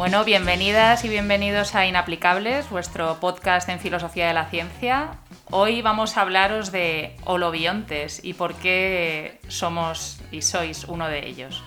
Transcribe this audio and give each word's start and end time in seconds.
Bueno, 0.00 0.24
bienvenidas 0.24 1.04
y 1.04 1.10
bienvenidos 1.10 1.74
a 1.74 1.84
Inaplicables, 1.84 2.70
vuestro 2.70 3.20
podcast 3.20 3.68
en 3.68 3.78
filosofía 3.78 4.28
de 4.28 4.32
la 4.32 4.48
ciencia. 4.48 5.18
Hoy 5.50 5.82
vamos 5.82 6.16
a 6.16 6.22
hablaros 6.22 6.72
de 6.72 7.18
holobiontes 7.26 8.24
y 8.24 8.32
por 8.32 8.54
qué 8.54 9.40
somos 9.48 10.18
y 10.32 10.40
sois 10.40 10.84
uno 10.84 11.06
de 11.06 11.28
ellos. 11.28 11.62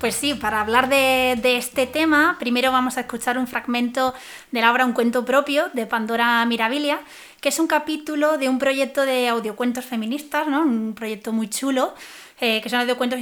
Pues 0.00 0.16
sí, 0.16 0.34
para 0.34 0.60
hablar 0.60 0.88
de, 0.88 1.38
este 1.44 1.86
tema, 1.86 2.38
primero 2.40 2.72
vamos 2.72 2.96
a 2.96 3.02
escuchar 3.02 3.38
un 3.38 3.46
fragmento 3.46 4.14
de 4.50 4.60
la 4.60 4.72
obra 4.72 4.84
Un 4.84 4.92
cuento 4.92 5.24
propio 5.24 5.68
de 5.74 5.86
Pandora 5.86 6.44
Mirabilia, 6.44 6.98
que 7.40 7.50
es 7.50 7.60
un 7.60 7.68
capítulo 7.68 8.36
de 8.36 8.48
un 8.48 8.58
proyecto 8.58 9.02
de 9.02 9.28
audiocuentos 9.28 9.84
feministas, 9.84 10.48
¿no? 10.48 10.62
un 10.62 10.94
proyecto 10.96 11.32
muy 11.32 11.48
chulo, 11.48 11.94
eh, 12.40 12.60
que 12.60 12.68
son 12.68 12.80
audiocuentos 12.80 13.20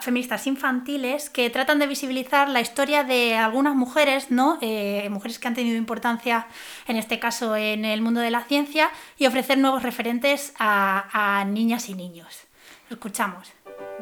feministas 0.00 0.46
infantiles, 0.46 1.30
que 1.30 1.50
tratan 1.50 1.78
de 1.78 1.86
visibilizar 1.86 2.48
la 2.48 2.60
historia 2.60 3.04
de 3.04 3.36
algunas 3.36 3.74
mujeres, 3.74 4.30
¿no? 4.30 4.58
Eh, 4.60 5.08
mujeres 5.10 5.38
que 5.38 5.48
han 5.48 5.54
tenido 5.54 5.76
importancia, 5.76 6.48
en 6.86 6.96
este 6.96 7.18
caso, 7.18 7.56
en 7.56 7.84
el 7.84 8.02
mundo 8.02 8.20
de 8.20 8.30
la 8.30 8.44
ciencia, 8.44 8.90
y 9.18 9.26
ofrecer 9.26 9.58
nuevos 9.58 9.82
referentes 9.82 10.54
a, 10.58 11.44
niñas 11.46 11.88
y 11.88 11.94
niños. 11.94 12.46
Escuchamos. 12.90 13.52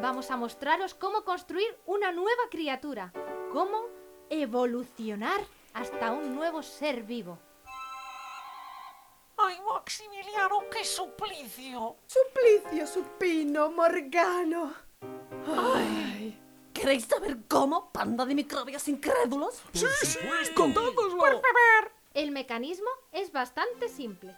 Vamos 0.01 0.31
a 0.31 0.37
mostraros 0.37 0.93
cómo 0.93 1.23
construir 1.23 1.67
una 1.85 2.11
nueva 2.11 2.43
criatura, 2.51 3.11
cómo 3.51 3.83
evolucionar 4.29 5.41
hasta 5.73 6.11
un 6.11 6.35
nuevo 6.35 6.63
ser 6.63 7.03
vivo. 7.03 7.39
¡Ay, 9.45 9.57
Maximiliano, 9.61 10.63
qué 10.71 10.83
suplicio! 10.83 11.97
Suplicio, 12.07 12.87
supino, 12.87 13.69
morgano. 13.69 14.73
Ay. 15.47 16.41
¿Queréis 16.73 17.05
saber 17.05 17.37
cómo, 17.47 17.91
panda 17.91 18.25
de 18.25 18.33
microbios 18.33 18.87
incrédulos? 18.87 19.61
sí, 19.73 19.85
sí, 20.03 20.19
contádoslo. 20.55 21.17
Por 21.17 21.29
favor. 21.29 21.91
El 22.13 22.31
mecanismo 22.31 22.89
es 23.11 23.31
bastante 23.31 23.87
simple. 23.87 24.35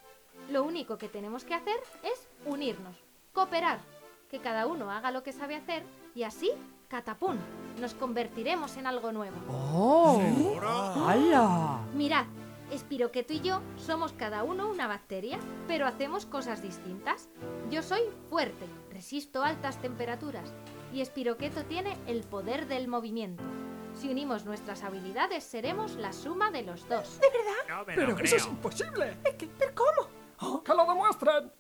Lo 0.52 0.64
único 0.64 0.98
que 0.98 1.08
tenemos 1.08 1.46
que 1.46 1.54
hacer 1.54 1.80
es 2.04 2.28
unirnos, 2.46 2.96
cooperar 3.34 3.80
que 4.30 4.40
cada 4.40 4.68
uno 4.68 4.92
haga 4.92 5.12
lo 5.12 5.24
que 5.24 5.32
sabe 5.32 5.56
hacer 5.56 5.84
y 6.16 6.24
así, 6.24 6.52
catapún, 6.90 7.40
nos 7.80 7.94
convertiremos 7.94 8.76
en 8.78 8.88
algo 8.88 9.12
nuevo. 9.12 9.38
¡Oh! 9.50 10.22
¡Hala! 11.08 11.80
Mirad, 11.94 12.26
Espiroqueto 12.72 13.34
y 13.34 13.40
yo 13.40 13.62
somos 13.78 14.12
cada 14.14 14.44
uno 14.44 14.70
una 14.70 14.88
bacteria, 14.88 15.40
pero 15.68 15.86
hacemos 15.88 16.26
cosas 16.26 16.62
distintas. 16.62 17.30
Yo 17.70 17.82
soy 17.82 18.02
fuerte, 18.30 18.66
resisto 18.92 19.44
altas 19.44 19.82
temperaturas, 19.82 20.54
y 20.94 21.02
Espiroqueto 21.02 21.64
tiene 21.66 21.98
el 22.08 22.24
poder 22.24 22.68
del 22.68 22.88
movimiento. 22.88 23.44
Si 23.94 24.10
unimos 24.10 24.46
nuestras 24.46 24.84
habilidades, 24.84 25.44
seremos 25.44 25.96
la 25.96 26.14
suma 26.14 26.52
de 26.52 26.64
los 26.64 26.88
dos. 26.88 27.20
¿De 27.20 27.28
verdad? 27.30 27.84
pero 27.86 28.18
eso 28.20 28.36
es 28.36 28.46
imposible. 28.46 29.18
¿Pero 29.58 29.74
cómo? 29.74 30.10
Oh, 30.40 30.64
¡Que 30.64 30.74
lo 30.74 30.86
demuestren! 30.86 31.52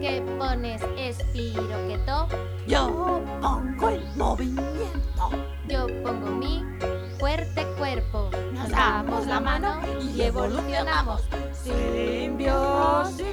¿Qué 0.00 0.22
pones 0.38 0.82
espiroqueto? 0.96 2.28
Yo 2.66 3.22
pongo 3.40 3.90
el 3.90 4.04
movimiento. 4.16 5.30
Yo 5.68 5.86
pongo 6.02 6.30
mi 6.30 6.64
fuerte 7.18 7.64
cuerpo. 7.78 8.28
Nos 8.52 8.68
damos 8.70 9.24
la 9.26 9.38
mano 9.38 9.80
y 10.02 10.20
evolucionamos. 10.22 11.22
Simbiosis. 11.52 13.24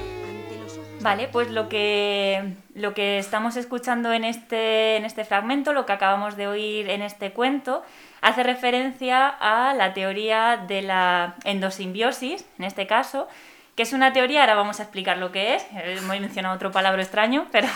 Vale, 1.00 1.26
pues 1.26 1.50
lo 1.50 1.68
que, 1.68 2.54
lo 2.74 2.94
que 2.94 3.18
estamos 3.18 3.56
escuchando 3.56 4.12
en 4.12 4.24
este, 4.24 4.96
en 4.96 5.04
este 5.04 5.24
fragmento, 5.24 5.72
lo 5.72 5.84
que 5.84 5.92
acabamos 5.92 6.36
de 6.36 6.46
oír 6.46 6.88
en 6.88 7.02
este 7.02 7.32
cuento, 7.32 7.82
hace 8.22 8.44
referencia 8.44 9.28
a 9.28 9.74
la 9.74 9.94
teoría 9.94 10.64
de 10.68 10.82
la 10.82 11.34
endosimbiosis, 11.44 12.46
en 12.58 12.64
este 12.64 12.86
caso, 12.86 13.26
que 13.74 13.82
es 13.82 13.92
una 13.92 14.12
teoría, 14.12 14.42
ahora 14.42 14.54
vamos 14.54 14.78
a 14.78 14.84
explicar 14.84 15.18
lo 15.18 15.32
que 15.32 15.56
es, 15.56 15.66
hemos 15.74 16.20
mencionado 16.20 16.54
otro 16.54 16.70
palabra 16.70 17.02
extraño, 17.02 17.48
pero 17.50 17.66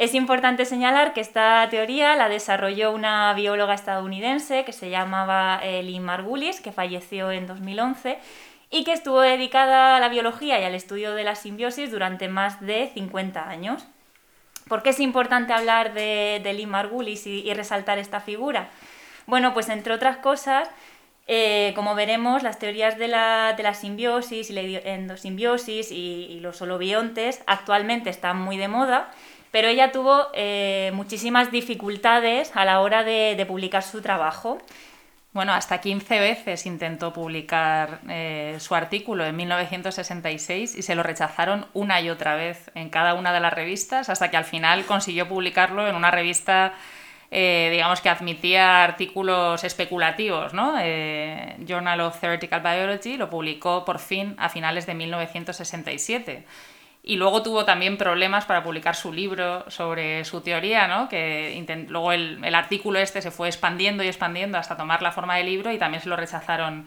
es 0.00 0.14
importante 0.14 0.64
señalar 0.64 1.12
que 1.12 1.20
esta 1.20 1.68
teoría 1.68 2.16
la 2.16 2.30
desarrolló 2.30 2.90
una 2.90 3.34
bióloga 3.34 3.74
estadounidense 3.74 4.64
que 4.64 4.72
se 4.72 4.88
llamaba 4.88 5.60
eh, 5.62 5.82
Lynn 5.82 6.02
Margulis, 6.02 6.62
que 6.62 6.72
falleció 6.72 7.30
en 7.30 7.46
2011 7.46 8.16
y 8.70 8.84
que 8.84 8.94
estuvo 8.94 9.20
dedicada 9.20 9.96
a 9.96 10.00
la 10.00 10.08
biología 10.08 10.58
y 10.58 10.64
al 10.64 10.74
estudio 10.74 11.12
de 11.12 11.24
la 11.24 11.34
simbiosis 11.34 11.90
durante 11.90 12.28
más 12.28 12.62
de 12.62 12.90
50 12.94 13.46
años. 13.46 13.86
¿Por 14.68 14.82
qué 14.82 14.88
es 14.88 15.00
importante 15.00 15.52
hablar 15.52 15.92
de, 15.92 16.40
de 16.42 16.54
Lynn 16.54 16.70
Margulis 16.70 17.26
y, 17.26 17.46
y 17.46 17.52
resaltar 17.52 17.98
esta 17.98 18.20
figura? 18.20 18.70
Bueno, 19.26 19.52
pues 19.52 19.68
entre 19.68 19.92
otras 19.92 20.16
cosas, 20.16 20.70
eh, 21.32 21.72
como 21.76 21.94
veremos, 21.94 22.42
las 22.42 22.58
teorías 22.58 22.98
de 22.98 23.06
la, 23.06 23.74
simbiosis 23.74 24.50
y 24.50 24.52
la 24.52 24.62
endosimbiosis 24.62 25.92
y, 25.92 26.40
los 26.40 26.60
holobiontes 26.60 27.44
actualmente 27.46 28.10
están 28.10 28.36
muy 28.36 28.56
de 28.56 28.66
moda, 28.66 29.12
pero 29.50 29.68
ella 29.68 29.92
tuvo 29.92 30.26
eh, 30.34 30.90
muchísimas 30.94 31.50
dificultades 31.50 32.52
a 32.54 32.64
la 32.64 32.80
hora 32.80 33.04
de, 33.04 33.44
publicar 33.46 33.82
su 33.82 34.00
trabajo. 34.00 34.58
Bueno, 35.32 35.52
hasta 35.52 35.80
15 35.80 36.18
veces 36.18 36.66
intentó 36.66 37.12
publicar 37.12 38.00
eh, 38.08 38.56
su 38.58 38.74
artículo 38.74 39.24
en 39.24 39.36
1966 39.36 40.76
y 40.76 40.82
se 40.82 40.94
lo 40.94 41.02
rechazaron 41.02 41.66
una 41.72 42.00
y 42.00 42.10
otra 42.10 42.34
vez 42.34 42.70
en 42.74 42.90
cada 42.90 43.14
una 43.14 43.32
de 43.32 43.40
las 43.40 43.52
revistas 43.52 44.08
hasta 44.08 44.30
que 44.30 44.36
al 44.36 44.44
final 44.44 44.84
consiguió 44.86 45.28
publicarlo 45.28 45.86
en 45.86 45.94
una 45.94 46.10
revista 46.10 46.74
eh, 47.32 47.68
digamos 47.70 48.00
que 48.00 48.08
admitía 48.08 48.82
artículos 48.82 49.62
especulativos, 49.62 50.52
¿no? 50.52 50.74
Eh, 50.80 51.56
Journal 51.64 52.00
of 52.00 52.18
Theoretical 52.18 52.60
Biology 52.60 53.16
lo 53.16 53.30
publicó 53.30 53.84
por 53.84 54.00
fin 54.00 54.34
a 54.38 54.48
finales 54.48 54.86
de 54.86 54.94
1967. 54.94 56.44
Y 57.02 57.16
luego 57.16 57.42
tuvo 57.42 57.64
también 57.64 57.96
problemas 57.96 58.44
para 58.44 58.62
publicar 58.62 58.94
su 58.94 59.12
libro 59.12 59.68
sobre 59.70 60.24
su 60.24 60.42
teoría, 60.42 60.86
¿no? 60.86 61.08
que 61.08 61.64
luego 61.88 62.12
el, 62.12 62.44
el, 62.44 62.54
artículo 62.54 62.98
este 62.98 63.22
se 63.22 63.30
fue 63.30 63.48
expandiendo 63.48 64.02
y 64.02 64.08
expandiendo 64.08 64.58
hasta 64.58 64.76
tomar 64.76 65.00
la 65.00 65.10
forma 65.10 65.36
de 65.36 65.44
libro 65.44 65.72
y 65.72 65.78
también 65.78 66.02
se 66.02 66.10
lo 66.10 66.16
rechazaron 66.16 66.86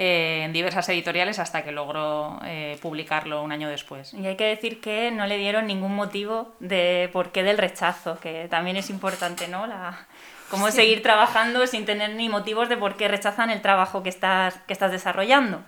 eh, 0.00 0.42
en 0.44 0.52
diversas 0.52 0.88
editoriales 0.90 1.40
hasta 1.40 1.64
que 1.64 1.72
logró 1.72 2.38
eh, 2.44 2.78
publicarlo 2.80 3.42
un 3.42 3.50
año 3.50 3.68
después. 3.68 4.14
Y 4.14 4.24
hay 4.28 4.36
que 4.36 4.44
decir 4.44 4.80
que 4.80 5.10
no 5.10 5.26
le 5.26 5.36
dieron 5.38 5.66
ningún 5.66 5.96
motivo 5.96 6.54
de 6.60 7.10
por 7.12 7.32
qué 7.32 7.42
del 7.42 7.58
rechazo, 7.58 8.16
que 8.20 8.46
también 8.48 8.76
es 8.76 8.90
importante, 8.90 9.48
¿no? 9.48 9.66
La, 9.66 10.06
cómo 10.50 10.70
seguir 10.70 11.02
trabajando 11.02 11.66
sin 11.66 11.84
tener 11.84 12.10
ni 12.10 12.28
motivos 12.28 12.68
de 12.68 12.76
por 12.76 12.96
qué 12.96 13.08
rechazan 13.08 13.50
el 13.50 13.60
trabajo 13.60 14.04
que 14.04 14.08
estás, 14.08 14.54
que 14.68 14.72
estás 14.72 14.92
desarrollando. 14.92 15.64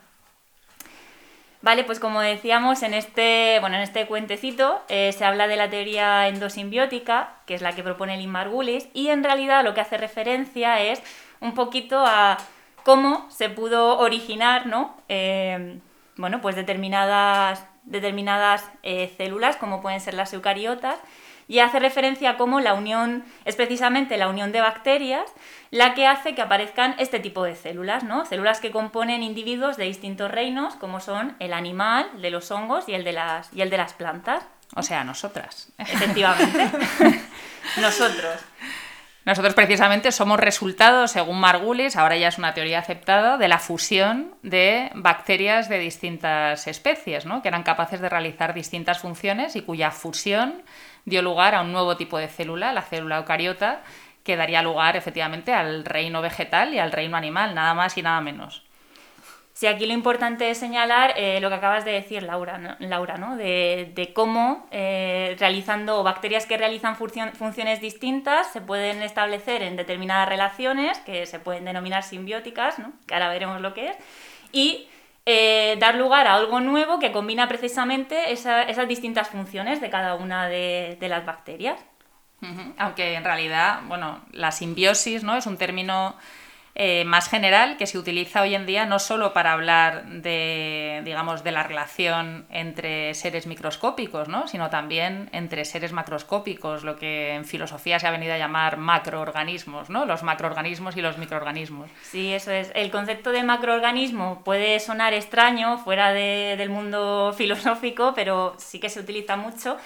Vale, 1.63 1.85
pues 1.85 2.01
como 2.01 2.23
decíamos, 2.23 2.83
en 2.83 2.95
este, 2.95 3.59
bueno, 3.61 3.77
en 3.77 3.83
este 3.83 4.07
cuentecito 4.07 4.81
eh, 4.89 5.13
se 5.13 5.27
habla 5.27 5.47
de 5.47 5.57
la 5.57 5.69
teoría 5.69 6.27
endosimbiótica, 6.29 7.35
que 7.45 7.55
es 7.55 7.61
la 7.61 7.75
que 7.75 7.83
propone 7.83 8.17
Lynn 8.17 8.31
Margulis, 8.31 8.89
y 8.95 9.09
en 9.09 9.23
realidad 9.23 9.63
lo 9.63 9.75
que 9.75 9.83
hace 9.83 9.99
referencia 9.99 10.81
es 10.81 11.03
un 11.41 11.53
poquito 11.53 12.03
a 12.07 12.39
cómo 12.83 13.27
se 13.31 13.51
pudo 13.51 13.99
originar 13.99 14.67
¿no? 14.67 14.97
Eh, 15.11 15.79
bueno, 16.17 16.41
pues 16.41 16.57
determinadas, 16.57 17.67
determinadas 17.85 18.65
eh, 18.83 19.13
células, 19.19 19.57
como 19.57 19.83
pueden 19.83 20.01
ser 20.01 20.15
las 20.15 20.33
eucariotas, 20.33 20.99
y 21.51 21.59
hace 21.59 21.81
referencia 21.81 22.31
a 22.31 22.37
cómo 22.37 22.61
la 22.61 22.75
unión, 22.75 23.25
es 23.45 23.57
precisamente 23.57 24.17
la 24.17 24.29
unión 24.29 24.53
de 24.53 24.61
bacterias, 24.61 25.29
la 25.73 25.95
que 25.95 26.07
hace 26.07 26.37
que 26.37 26.43
aparezcan 26.43 26.95
este 26.99 27.19
tipo 27.19 27.43
de 27.43 27.57
células, 27.57 28.05
¿no? 28.05 28.25
Células 28.25 28.61
que 28.61 28.71
componen 28.71 29.25
individuos 29.25 29.77
de 29.77 29.83
distintos 29.83 30.31
reinos, 30.31 30.77
como 30.77 31.01
son 31.01 31.35
el 31.41 31.53
animal, 31.53 32.09
el 32.15 32.23
de 32.23 32.31
los 32.31 32.53
hongos 32.53 32.89
y 32.89 32.95
el 32.95 33.03
de 33.03 33.15
las, 33.15 33.53
y 33.53 33.63
el 33.63 33.71
de 33.71 33.79
las 33.79 33.95
plantas. 33.95 34.45
O 34.77 34.85
sea, 34.85 35.03
nosotras. 35.03 35.73
Efectivamente. 35.77 36.71
Nosotros. 37.81 38.37
Nosotros 39.25 39.55
precisamente 39.55 40.13
somos 40.13 40.41
resultado, 40.41 41.07
según 41.07 41.41
Margulis, 41.41 41.97
ahora 41.97 42.17
ya 42.17 42.29
es 42.29 42.39
una 42.39 42.55
teoría 42.55 42.79
aceptada, 42.79 43.37
de 43.37 43.49
la 43.49 43.59
fusión 43.59 44.35
de 44.43 44.91
bacterias 44.95 45.69
de 45.69 45.79
distintas 45.79 46.67
especies, 46.67 47.27
¿no? 47.27 47.43
que 47.43 47.49
eran 47.49 47.63
capaces 47.63 48.01
de 48.01 48.09
realizar 48.09 48.55
distintas 48.55 49.01
funciones 49.01 49.57
y 49.57 49.63
cuya 49.63 49.91
fusión 49.91 50.63
dio 51.05 51.23
lugar 51.23 51.55
a 51.55 51.63
un 51.63 51.73
nuevo 51.73 51.97
tipo 51.97 52.19
de 52.19 52.29
célula, 52.29 52.73
la 52.73 52.83
célula 52.83 53.19
eucariota, 53.19 53.83
que 54.25 54.37
daría 54.37 54.63
lugar 54.63 54.97
efectivamente 54.97 55.53
al 55.53 55.85
reino 55.85 56.21
vegetal 56.23 56.75
y 56.75 56.79
al 56.79 56.93
reino 56.93 57.17
animal, 57.17 57.55
nada 57.55 57.75
más 57.75 57.97
y 57.97 58.03
nada 58.03 58.21
menos. 58.21 58.63
Sí, 59.61 59.67
aquí 59.67 59.85
lo 59.85 59.93
importante 59.93 60.49
es 60.49 60.57
señalar 60.57 61.13
eh, 61.17 61.39
lo 61.41 61.51
que 61.51 61.57
acabas 61.57 61.85
de 61.85 61.93
decir, 61.93 62.23
Laura, 62.23 62.57
¿no? 62.57 62.77
Laura, 62.79 63.19
¿no? 63.19 63.37
De, 63.37 64.11
cómo 64.15 64.67
eh, 64.71 65.37
realizando 65.39 66.03
bacterias 66.03 66.47
que 66.47 66.57
realizan 66.57 66.97
funciones 66.97 67.81
distintas 67.83 68.51
se 68.53 68.63
pueden 68.63 69.03
establecer 69.03 69.63
en 69.63 69.77
determinadas 69.77 70.31
relaciones 70.31 70.99
que 71.01 71.27
se 71.27 71.41
pueden 71.41 71.67
denominar 71.67 72.05
simbióticas, 72.05 72.79
¿no? 72.79 72.93
que 73.07 73.13
ahora 73.13 73.29
veremos 73.29 73.61
lo 73.61 73.75
que 73.75 73.89
es, 73.89 73.97
y 74.51 74.89
eh, 75.27 75.77
dar 75.79 75.95
lugar 75.97 76.27
a 76.27 76.35
algo 76.35 76.61
nuevo 76.61 76.99
que 76.99 77.13
combina 77.13 77.49
precisamente 77.49 78.33
esa- 78.33 78.63
esas 78.63 78.89
distintas 78.89 79.29
funciones 79.29 79.81
de 79.81 79.91
cada 79.91 80.15
una 80.15 80.49
de, 80.49 80.97
las 81.01 81.25
bacterias. 81.25 81.79
Aunque 82.79 83.15
en 83.15 83.25
realidad, 83.25 83.81
bueno, 83.87 84.23
la 84.33 84.51
simbiosis 84.51 85.23
¿no? 85.23 85.37
es 85.37 85.47
un 85.47 85.59
término 85.59 86.17
eh, 86.75 87.05
más 87.05 87.29
general 87.29 87.77
que 87.77 87.87
se 87.87 87.99
utiliza 87.99 88.43
hoy 88.43 88.55
en 88.55 88.65
día 88.65 88.87
no 88.87 88.99
solo 88.99 89.33
para 89.33 89.53
hablar 89.53 90.05
de, 90.07 91.03
digamos, 91.05 91.43
de 91.45 91.53
la 91.53 91.63
relación 91.63 92.47
entre 92.51 93.13
seres 93.15 93.47
microscópicos, 93.47 94.29
¿no? 94.29 94.47
sino 94.49 94.71
también 94.71 95.29
entre 95.33 95.65
seres 95.65 95.93
macroscópicos, 95.93 96.85
lo 96.85 96.97
que 96.97 97.35
en 97.35 97.45
filosofía 97.45 97.99
se 97.99 98.07
ha 98.07 98.11
venido 98.11 98.33
a 98.35 98.39
llamar 98.39 98.77
macroorganismos, 98.77 99.91
¿no? 99.91 100.05
los 100.07 100.23
macroorganismos 100.23 100.97
y 100.97 101.03
los 101.03 101.19
microorganismos. 101.19 101.91
Sí, 102.03 102.33
eso 102.33 102.51
es. 102.53 102.71
El 102.75 102.91
concepto 102.91 103.33
de 103.33 103.43
macroorganismo 103.43 104.43
puede 104.45 104.79
sonar 104.81 105.13
extraño 105.13 105.79
fuera 105.79 106.13
de- 106.13 106.55
del 106.57 106.71
mundo 106.71 107.35
filosófico, 107.37 108.13
pero 108.15 108.55
sí 108.59 108.79
que 108.81 108.89
se 108.89 109.01
utiliza 109.01 109.37
mucho 109.37 109.77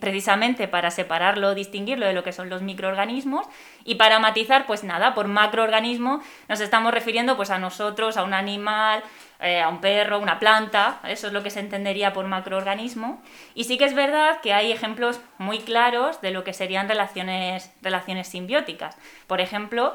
precisamente 0.00 0.68
para 0.68 0.90
separarlo, 0.90 1.54
distinguirlo 1.54 2.06
de 2.06 2.12
lo 2.12 2.22
que 2.22 2.32
son 2.32 2.48
los 2.48 2.62
microorganismos 2.62 3.46
y 3.84 3.96
para 3.96 4.18
matizar, 4.18 4.66
pues 4.66 4.84
nada, 4.84 5.14
por 5.14 5.28
macroorganismo 5.28 6.22
nos 6.48 6.60
estamos 6.60 6.92
refiriendo 6.92 7.36
pues 7.36 7.50
a 7.50 7.58
nosotros, 7.58 8.16
a 8.16 8.24
un 8.24 8.34
animal, 8.34 9.02
eh, 9.40 9.60
a 9.60 9.68
un 9.68 9.80
perro, 9.80 10.18
una 10.20 10.38
planta, 10.38 11.00
eso 11.06 11.26
es 11.26 11.32
lo 11.32 11.42
que 11.42 11.50
se 11.50 11.60
entendería 11.60 12.12
por 12.12 12.26
macroorganismo. 12.26 13.22
Y 13.54 13.64
sí 13.64 13.76
que 13.76 13.84
es 13.84 13.94
verdad 13.94 14.40
que 14.40 14.52
hay 14.52 14.72
ejemplos 14.72 15.20
muy 15.38 15.58
claros 15.58 16.20
de 16.20 16.30
lo 16.30 16.44
que 16.44 16.52
serían 16.52 16.88
relaciones, 16.88 17.72
relaciones 17.82 18.28
simbióticas. 18.28 18.96
Por 19.26 19.40
ejemplo, 19.40 19.94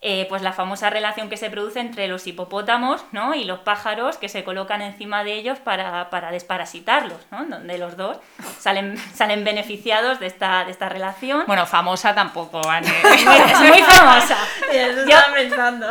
eh, 0.00 0.26
pues 0.28 0.42
la 0.42 0.52
famosa 0.52 0.90
relación 0.90 1.28
que 1.28 1.36
se 1.36 1.50
produce 1.50 1.80
entre 1.80 2.06
los 2.06 2.26
hipopótamos 2.28 3.04
¿no? 3.10 3.34
y 3.34 3.44
los 3.44 3.58
pájaros 3.60 4.16
que 4.16 4.28
se 4.28 4.44
colocan 4.44 4.80
encima 4.80 5.24
de 5.24 5.32
ellos 5.34 5.58
para, 5.58 6.08
para 6.10 6.30
desparasitarlos, 6.30 7.18
¿no? 7.32 7.44
donde 7.46 7.78
los 7.78 7.96
dos 7.96 8.16
salen, 8.60 8.96
salen 9.14 9.42
beneficiados 9.44 10.20
de 10.20 10.26
esta, 10.26 10.64
de 10.64 10.70
esta 10.70 10.88
relación. 10.88 11.42
Bueno, 11.46 11.66
famosa 11.66 12.14
tampoco, 12.14 12.60
Anne. 12.68 12.88
es 13.14 13.60
muy 13.60 13.82
famosa. 13.82 14.36
Eso 14.70 15.04
Yo- 15.04 15.16
estaba 15.16 15.34
pensando. 15.34 15.86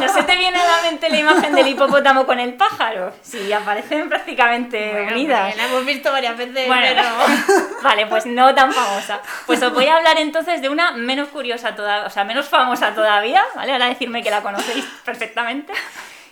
¿No 0.00 0.08
se 0.12 0.22
te 0.24 0.36
viene 0.36 0.60
a 0.60 0.64
la 0.76 0.82
mente 0.82 1.08
la 1.08 1.18
imagen 1.18 1.54
del 1.54 1.66
hipopótamo 1.68 2.26
con 2.26 2.38
el 2.40 2.54
pájaro? 2.54 3.12
Sí, 3.22 3.50
aparecen 3.52 4.08
prácticamente 4.08 4.90
Bueno, 4.92 5.12
unidas. 5.12 5.56
La 5.56 5.64
hemos 5.64 5.86
visto 5.86 6.12
varias 6.12 6.36
veces, 6.36 6.66
Bueno, 6.66 6.86
pero... 6.88 7.72
vale, 7.82 8.06
pues 8.06 8.26
no 8.26 8.54
tan 8.54 8.72
famosa. 8.72 9.20
Pues 9.46 9.62
os 9.62 9.72
voy 9.72 9.86
a 9.86 9.96
hablar 9.96 10.18
entonces 10.18 10.60
de 10.60 10.68
una 10.68 10.92
menos 10.92 11.28
curiosa 11.28 11.74
todavía, 11.74 12.06
o 12.06 12.10
sea, 12.10 12.24
menos 12.24 12.48
famosa 12.48 12.94
todavía, 12.94 13.29
¿vale? 13.54 13.72
Ahora 13.72 13.88
decirme 13.88 14.22
que 14.22 14.30
la 14.30 14.42
conocéis 14.42 14.84
perfectamente, 15.04 15.72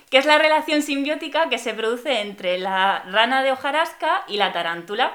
que 0.09 0.17
es 0.17 0.25
la 0.25 0.37
relación 0.37 0.81
simbiótica 0.81 1.49
que 1.49 1.57
se 1.57 1.73
produce 1.73 2.21
entre 2.21 2.57
la 2.57 3.03
rana 3.09 3.43
de 3.43 3.51
hojarasca 3.51 4.23
y 4.27 4.37
la 4.37 4.51
tarántula. 4.51 5.13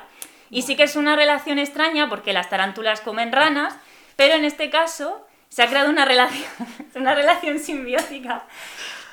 Y 0.51 0.63
sí 0.63 0.77
que 0.77 0.85
es 0.85 0.97
una 0.97 1.17
relación 1.17 1.59
extraña 1.59 2.09
porque 2.09 2.33
las 2.33 2.49
tarántulas 2.51 3.01
comen 3.01 3.33
ranas, 3.33 3.75
pero 4.17 4.35
en 4.35 4.45
este 4.45 4.71
caso 4.71 5.27
se 5.49 5.63
ha 5.63 5.69
creado 5.69 5.91
una 5.91 6.05
relación, 6.05 6.49
una 6.95 7.15
relación 7.15 7.59
simbiótica 7.59 8.45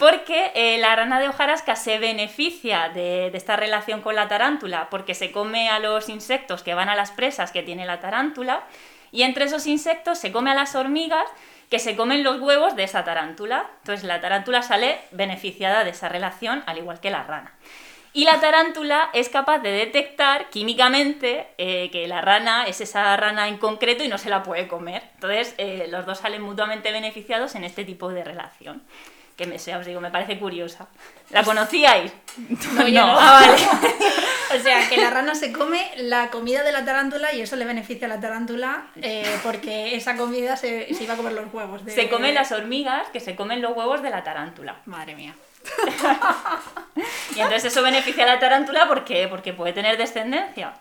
porque 0.01 0.51
eh, 0.55 0.79
la 0.79 0.95
rana 0.95 1.19
de 1.19 1.27
hojarasca 1.27 1.75
se 1.75 1.99
beneficia 1.99 2.89
de, 2.89 3.29
de 3.29 3.37
esta 3.37 3.55
relación 3.55 4.01
con 4.01 4.15
la 4.15 4.27
tarántula 4.27 4.89
porque 4.89 5.13
se 5.13 5.31
come 5.31 5.69
a 5.69 5.77
los 5.77 6.09
insectos 6.09 6.63
que 6.63 6.73
van 6.73 6.89
a 6.89 6.95
las 6.95 7.11
presas 7.11 7.51
que 7.51 7.61
tiene 7.61 7.85
la 7.85 7.99
tarántula 7.99 8.63
y 9.11 9.21
entre 9.21 9.45
esos 9.45 9.67
insectos 9.67 10.17
se 10.17 10.31
come 10.31 10.49
a 10.49 10.55
las 10.55 10.73
hormigas 10.73 11.25
que 11.71 11.79
se 11.79 11.95
comen 11.95 12.23
los 12.23 12.41
huevos 12.41 12.75
de 12.75 12.83
esa 12.83 13.05
tarántula. 13.05 13.65
Entonces 13.79 14.03
la 14.03 14.19
tarántula 14.19 14.61
sale 14.61 14.99
beneficiada 15.11 15.85
de 15.85 15.91
esa 15.91 16.09
relación 16.09 16.63
al 16.67 16.77
igual 16.77 16.99
que 16.99 17.09
la 17.09 17.23
rana. 17.23 17.53
Y 18.13 18.25
la 18.25 18.41
tarántula 18.41 19.09
es 19.13 19.29
capaz 19.29 19.59
de 19.59 19.71
detectar 19.71 20.49
químicamente 20.49 21.47
eh, 21.57 21.89
que 21.89 22.09
la 22.09 22.19
rana 22.19 22.65
es 22.65 22.81
esa 22.81 23.15
rana 23.15 23.47
en 23.47 23.57
concreto 23.57 24.03
y 24.03 24.09
no 24.09 24.17
se 24.17 24.29
la 24.29 24.43
puede 24.43 24.67
comer. 24.67 25.01
Entonces, 25.13 25.55
eh, 25.57 25.87
los 25.89 26.05
dos 26.05 26.17
salen 26.17 26.41
mutuamente 26.41 26.91
beneficiados 26.91 27.55
en 27.55 27.63
este 27.63 27.85
tipo 27.85 28.09
de 28.09 28.25
relación. 28.25 28.83
Que 29.37 29.47
me, 29.47 29.55
os 29.55 29.85
digo, 29.85 30.01
me 30.01 30.11
parece 30.11 30.37
curiosa. 30.37 30.89
¿La 31.29 31.43
conocíais? 31.43 32.11
No, 32.75 32.85
yo 32.85 33.05
no. 33.05 33.17
Ah, 33.17 33.39
vale. 33.41 33.57
O 34.55 34.59
sea, 34.59 34.87
que 34.89 34.97
la 34.97 35.09
rana 35.09 35.35
se 35.35 35.51
come 35.51 35.91
la 35.97 36.29
comida 36.29 36.63
de 36.63 36.71
la 36.71 36.83
tarántula 36.85 37.33
y 37.33 37.41
eso 37.41 37.55
le 37.55 37.65
beneficia 37.65 38.07
a 38.07 38.09
la 38.09 38.19
tarántula 38.19 38.87
eh, 38.95 39.39
porque 39.43 39.95
esa 39.95 40.15
comida 40.17 40.57
se, 40.57 40.93
se 40.93 41.03
iba 41.03 41.13
a 41.13 41.17
comer 41.17 41.33
los 41.33 41.53
huevos. 41.53 41.85
De... 41.85 41.91
Se 41.91 42.09
comen 42.09 42.35
las 42.35 42.51
hormigas 42.51 43.07
que 43.09 43.19
se 43.19 43.35
comen 43.35 43.61
los 43.61 43.75
huevos 43.75 44.01
de 44.01 44.09
la 44.09 44.23
tarántula. 44.23 44.77
Madre 44.85 45.15
mía. 45.15 45.35
Y 47.35 47.39
entonces 47.39 47.71
eso 47.71 47.81
beneficia 47.81 48.25
a 48.25 48.27
la 48.27 48.39
tarántula 48.39 48.87
porque, 48.87 49.27
porque 49.29 49.53
puede 49.53 49.73
tener 49.73 49.97
descendencia. 49.97 50.73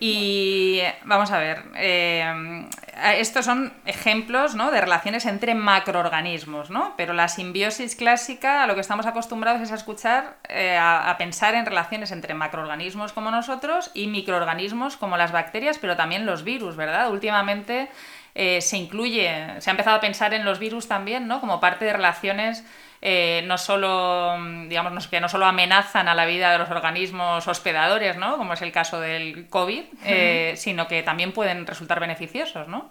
Y 0.00 0.80
vamos 1.04 1.32
a 1.32 1.38
ver, 1.38 1.64
eh, 1.74 2.68
estos 3.16 3.44
son 3.44 3.72
ejemplos 3.84 4.54
¿no? 4.54 4.70
de 4.70 4.80
relaciones 4.80 5.26
entre 5.26 5.56
macroorganismos, 5.56 6.70
¿no? 6.70 6.94
pero 6.96 7.14
la 7.14 7.26
simbiosis 7.26 7.96
clásica 7.96 8.62
a 8.62 8.66
lo 8.68 8.76
que 8.76 8.80
estamos 8.80 9.06
acostumbrados 9.06 9.60
es 9.60 9.72
a 9.72 9.74
escuchar, 9.74 10.36
eh, 10.48 10.76
a, 10.76 11.10
a 11.10 11.18
pensar 11.18 11.54
en 11.54 11.66
relaciones 11.66 12.12
entre 12.12 12.34
macroorganismos 12.34 13.12
como 13.12 13.32
nosotros 13.32 13.90
y 13.92 14.06
microorganismos 14.06 14.96
como 14.96 15.16
las 15.16 15.32
bacterias, 15.32 15.78
pero 15.78 15.96
también 15.96 16.26
los 16.26 16.44
virus, 16.44 16.76
¿verdad? 16.76 17.10
Últimamente 17.10 17.90
eh, 18.34 18.60
se 18.60 18.76
incluye, 18.76 19.60
se 19.60 19.70
ha 19.70 19.72
empezado 19.72 19.96
a 19.96 20.00
pensar 20.00 20.34
en 20.34 20.44
los 20.44 20.58
virus 20.58 20.88
también 20.88 21.26
¿no? 21.26 21.40
como 21.40 21.60
parte 21.60 21.84
de 21.84 21.92
relaciones 21.92 22.64
eh, 23.00 23.44
no 23.46 23.58
solo, 23.58 24.36
mm, 24.38 24.68
digamos, 24.68 25.06
que 25.06 25.20
no 25.20 25.28
solo 25.28 25.46
amenazan 25.46 26.08
a 26.08 26.14
la 26.14 26.26
vida 26.26 26.50
de 26.50 26.58
los 26.58 26.70
organismos 26.70 27.46
hospedadores, 27.46 28.16
¿no? 28.16 28.36
Como 28.36 28.54
es 28.54 28.62
el 28.62 28.72
caso 28.72 29.00
del 29.00 29.48
COVID, 29.48 29.84
eh, 30.04 30.54
sino 30.56 30.88
que 30.88 31.02
también 31.04 31.32
pueden 31.32 31.66
resultar 31.66 32.00
beneficiosos, 32.00 32.66
¿no? 32.66 32.90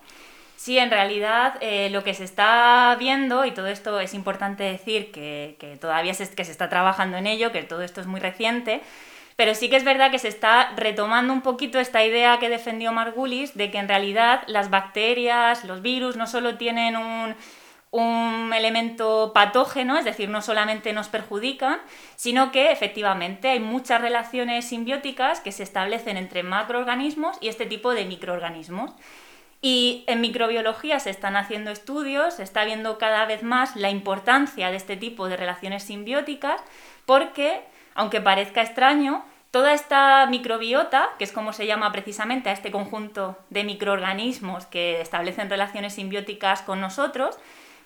Sí, 0.56 0.80
en 0.80 0.89
realidad 0.89 1.56
eh, 1.60 1.90
lo 1.92 2.04
que 2.04 2.13
se 2.13 2.24
está 2.24 2.95
viendo, 2.98 3.45
y 3.45 3.51
todo 3.51 3.68
esto 3.68 4.00
es 4.00 4.13
importante 4.13 4.63
decir 4.63 5.12
que, 5.12 5.57
que 5.60 5.75
todavía 5.75 6.13
se, 6.13 6.33
que 6.33 6.45
se 6.45 6.51
está 6.51 6.69
trabajando 6.69 7.18
en 7.18 7.28
ello, 7.28 7.51
que 7.51 7.63
todo 7.63 7.83
esto 7.83 8.00
es 8.00 8.07
muy 8.07 8.22
reciente, 8.22 8.81
pero 9.38 9.56
sí 9.56 9.69
que 9.69 9.78
es 9.78 9.86
verdad 9.86 10.12
que 10.12 10.19
se 10.19 10.28
está 10.28 10.74
retomando 10.75 11.31
un 11.31 11.42
poquito 11.42 11.80
esta 11.80 12.04
idea 12.04 12.39
que 12.39 12.50
defendió 12.50 12.92
Margulis 12.92 13.56
de 13.56 13.72
que 13.72 13.78
en 13.78 13.88
realidad 13.88 14.44
las 14.48 14.69
bacterias, 14.69 15.63
los 15.63 15.81
virus, 15.81 16.18
no 16.18 16.28
solo 16.28 16.57
tienen 16.57 16.97
un, 16.97 17.35
un 17.92 18.52
elemento 18.54 19.31
patógeno, 19.33 19.97
es 19.97 20.06
decir, 20.06 20.30
no 20.30 20.42
solamente 20.42 20.92
nos 20.92 21.07
perjudican, 21.07 21.80
sino 22.16 22.52
que 22.52 22.71
efectivamente 22.71 23.50
hay 23.50 23.59
muchas 23.59 24.02
relaciones 24.02 24.66
simbióticas 24.66 25.40
que 25.40 25.52
se 25.52 25.64
establecen 25.64 26.18
entre 26.18 26.44
macroorganismos 26.44 27.38
y 27.40 27.47
este 27.47 27.66
tipo 27.66 27.94
de 27.94 28.06
microorganismos. 28.06 28.92
Y 29.62 30.04
en 30.07 30.21
microbiología 30.21 31.00
se 31.00 31.09
están 31.09 31.35
haciendo 31.35 31.71
estudios, 31.71 32.35
se 32.35 32.44
está 32.44 32.64
viendo 32.66 32.97
cada 32.97 33.26
vez 33.26 33.42
más 33.42 33.76
la 33.76 33.90
importancia 33.90 34.69
de 34.69 34.78
este 34.78 34.97
tipo 34.97 35.30
de 35.30 35.38
relaciones 35.38 35.83
simbióticas, 35.83 36.62
porque, 37.06 37.62
aunque 37.97 38.21
parezca 38.21 38.61
extraño, 38.61 39.25
toda 39.51 39.73
esta 39.73 40.25
microbiota, 40.27 41.09
que 41.18 41.23
es 41.23 41.31
como 41.31 41.51
se 41.51 41.66
llama 41.66 41.92
precisamente 41.92 42.49
a 42.49 42.54
este 42.54 42.71
conjunto 42.71 43.37
de 43.49 43.63
microorganismos 43.63 44.68
que 44.68 45.01
establecen 45.01 45.49
relaciones 45.49 45.94
simbióticas 45.94 46.61
con 46.61 46.80
nosotros, 46.80 47.37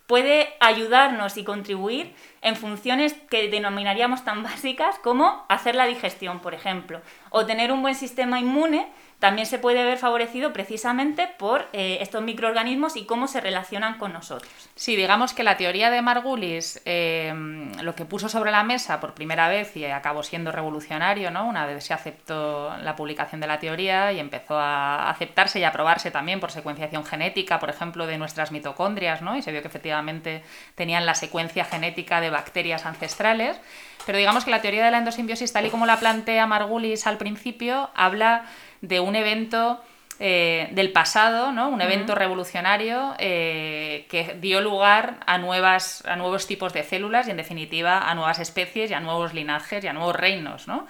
puede 0.07 0.49
ayudarnos 0.59 1.37
y 1.37 1.45
contribuir 1.45 2.13
en 2.41 2.57
funciones 2.57 3.13
que 3.29 3.49
denominaríamos 3.49 4.25
tan 4.25 4.43
básicas 4.43 4.99
como 4.99 5.45
hacer 5.47 5.75
la 5.75 5.85
digestión, 5.85 6.41
por 6.41 6.53
ejemplo, 6.53 7.01
o 7.29 7.45
tener 7.45 7.71
un 7.71 7.81
buen 7.81 7.95
sistema 7.95 8.39
inmune 8.39 8.91
también 9.21 9.45
se 9.45 9.59
puede 9.59 9.83
ver 9.83 9.99
favorecido 9.99 10.51
precisamente 10.51 11.27
por 11.37 11.67
eh, 11.73 11.99
estos 12.01 12.23
microorganismos 12.23 12.95
y 12.95 13.05
cómo 13.05 13.27
se 13.27 13.39
relacionan 13.39 13.99
con 13.99 14.13
nosotros. 14.13 14.51
Sí, 14.73 14.95
digamos 14.95 15.33
que 15.33 15.43
la 15.43 15.57
teoría 15.57 15.91
de 15.91 16.01
Margulis 16.01 16.81
eh, 16.85 17.31
lo 17.83 17.93
que 17.93 18.05
puso 18.05 18.29
sobre 18.29 18.49
la 18.49 18.63
mesa 18.63 18.99
por 18.99 19.13
primera 19.13 19.47
vez 19.47 19.77
y 19.77 19.85
acabó 19.85 20.23
siendo 20.23 20.51
revolucionario, 20.51 21.29
¿no? 21.29 21.45
Una 21.45 21.67
vez 21.67 21.83
se 21.83 21.93
aceptó 21.93 22.75
la 22.77 22.95
publicación 22.95 23.39
de 23.41 23.45
la 23.45 23.59
teoría 23.59 24.11
y 24.11 24.19
empezó 24.19 24.57
a 24.57 25.11
aceptarse 25.11 25.59
y 25.59 25.65
a 25.65 25.71
probarse 25.71 26.09
también 26.09 26.39
por 26.39 26.49
secuenciación 26.49 27.05
genética, 27.05 27.59
por 27.59 27.69
ejemplo, 27.69 28.07
de 28.07 28.17
nuestras 28.17 28.51
mitocondrias, 28.51 29.21
¿no? 29.21 29.37
Y 29.37 29.43
se 29.43 29.51
vio 29.51 29.61
que 29.61 29.67
efectivamente 29.67 30.41
tenían 30.73 31.05
la 31.05 31.13
secuencia 31.13 31.63
genética 31.63 32.21
de 32.21 32.31
bacterias 32.31 32.87
ancestrales. 32.87 33.61
Pero 34.03 34.17
digamos 34.17 34.45
que 34.45 34.49
la 34.49 34.63
teoría 34.63 34.83
de 34.83 34.89
la 34.89 34.97
endosimbiosis, 34.97 35.53
tal 35.53 35.67
y 35.67 35.69
como 35.69 35.85
la 35.85 35.99
plantea 35.99 36.47
Margulis 36.47 37.05
al 37.05 37.19
principio, 37.19 37.91
habla 37.93 38.45
de 38.81 38.99
un 38.99 39.15
evento 39.15 39.81
eh, 40.19 40.67
del 40.71 40.91
pasado, 40.91 41.51
¿no? 41.51 41.69
un 41.69 41.81
evento 41.81 42.13
revolucionario 42.13 43.15
eh, 43.17 44.05
que 44.09 44.35
dio 44.39 44.61
lugar 44.61 45.17
a, 45.25 45.37
nuevas, 45.39 46.03
a 46.05 46.15
nuevos 46.15 46.45
tipos 46.45 46.73
de 46.73 46.83
células 46.83 47.27
y, 47.27 47.31
en 47.31 47.37
definitiva, 47.37 48.09
a 48.09 48.13
nuevas 48.13 48.37
especies 48.39 48.91
y 48.91 48.93
a 48.93 48.99
nuevos 48.99 49.33
linajes 49.33 49.83
y 49.83 49.87
a 49.87 49.93
nuevos 49.93 50.15
reinos. 50.15 50.67
¿no? 50.67 50.85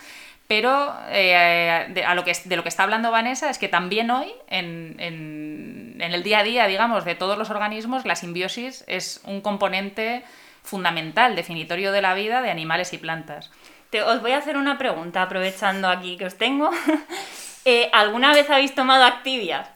Pero 0.48 0.93
eh, 1.10 1.88
de, 1.91 2.03
a 2.03 2.13
lo 2.13 2.25
que, 2.25 2.33
de 2.43 2.55
lo 2.57 2.63
que 2.63 2.67
está 2.69 2.83
hablando 2.83 3.10
Vanessa 3.10 3.50
es 3.50 3.57
que 3.57 3.69
también 3.69 4.12
hoy, 4.12 4.33
en, 4.50 4.98
en, 5.00 5.95
en 6.01 6.13
el 6.13 6.24
día 6.24 6.39
a 6.39 6.43
día, 6.43 6.67
digamos, 6.67 7.05
de 7.05 7.15
todos 7.15 7.38
los 7.38 7.50
organismos, 7.50 8.05
la 8.05 8.15
simbiosis 8.17 8.83
es 8.88 9.21
un 9.24 9.39
componente 9.39 10.24
fundamental, 10.63 11.38
definitorio 11.38 11.93
de 11.93 12.01
la 12.01 12.13
vida 12.15 12.41
de 12.41 12.51
animales 12.51 12.91
y 12.91 12.98
plantas. 12.98 13.50
Te- 13.91 14.01
os 14.03 14.21
voy 14.21 14.33
a 14.33 14.39
hacer 14.39 14.57
una 14.57 14.77
pregunta, 14.77 15.21
aprovechando 15.21 15.88
aquí 15.88 16.17
que 16.17 16.25
os 16.25 16.38
tengo. 16.38 16.69
Eh, 17.65 17.89
¿Alguna 17.94 18.34
vez 18.34 18.50
habéis 18.50 18.74
tomado 18.74 19.03
Activia? 19.06 19.75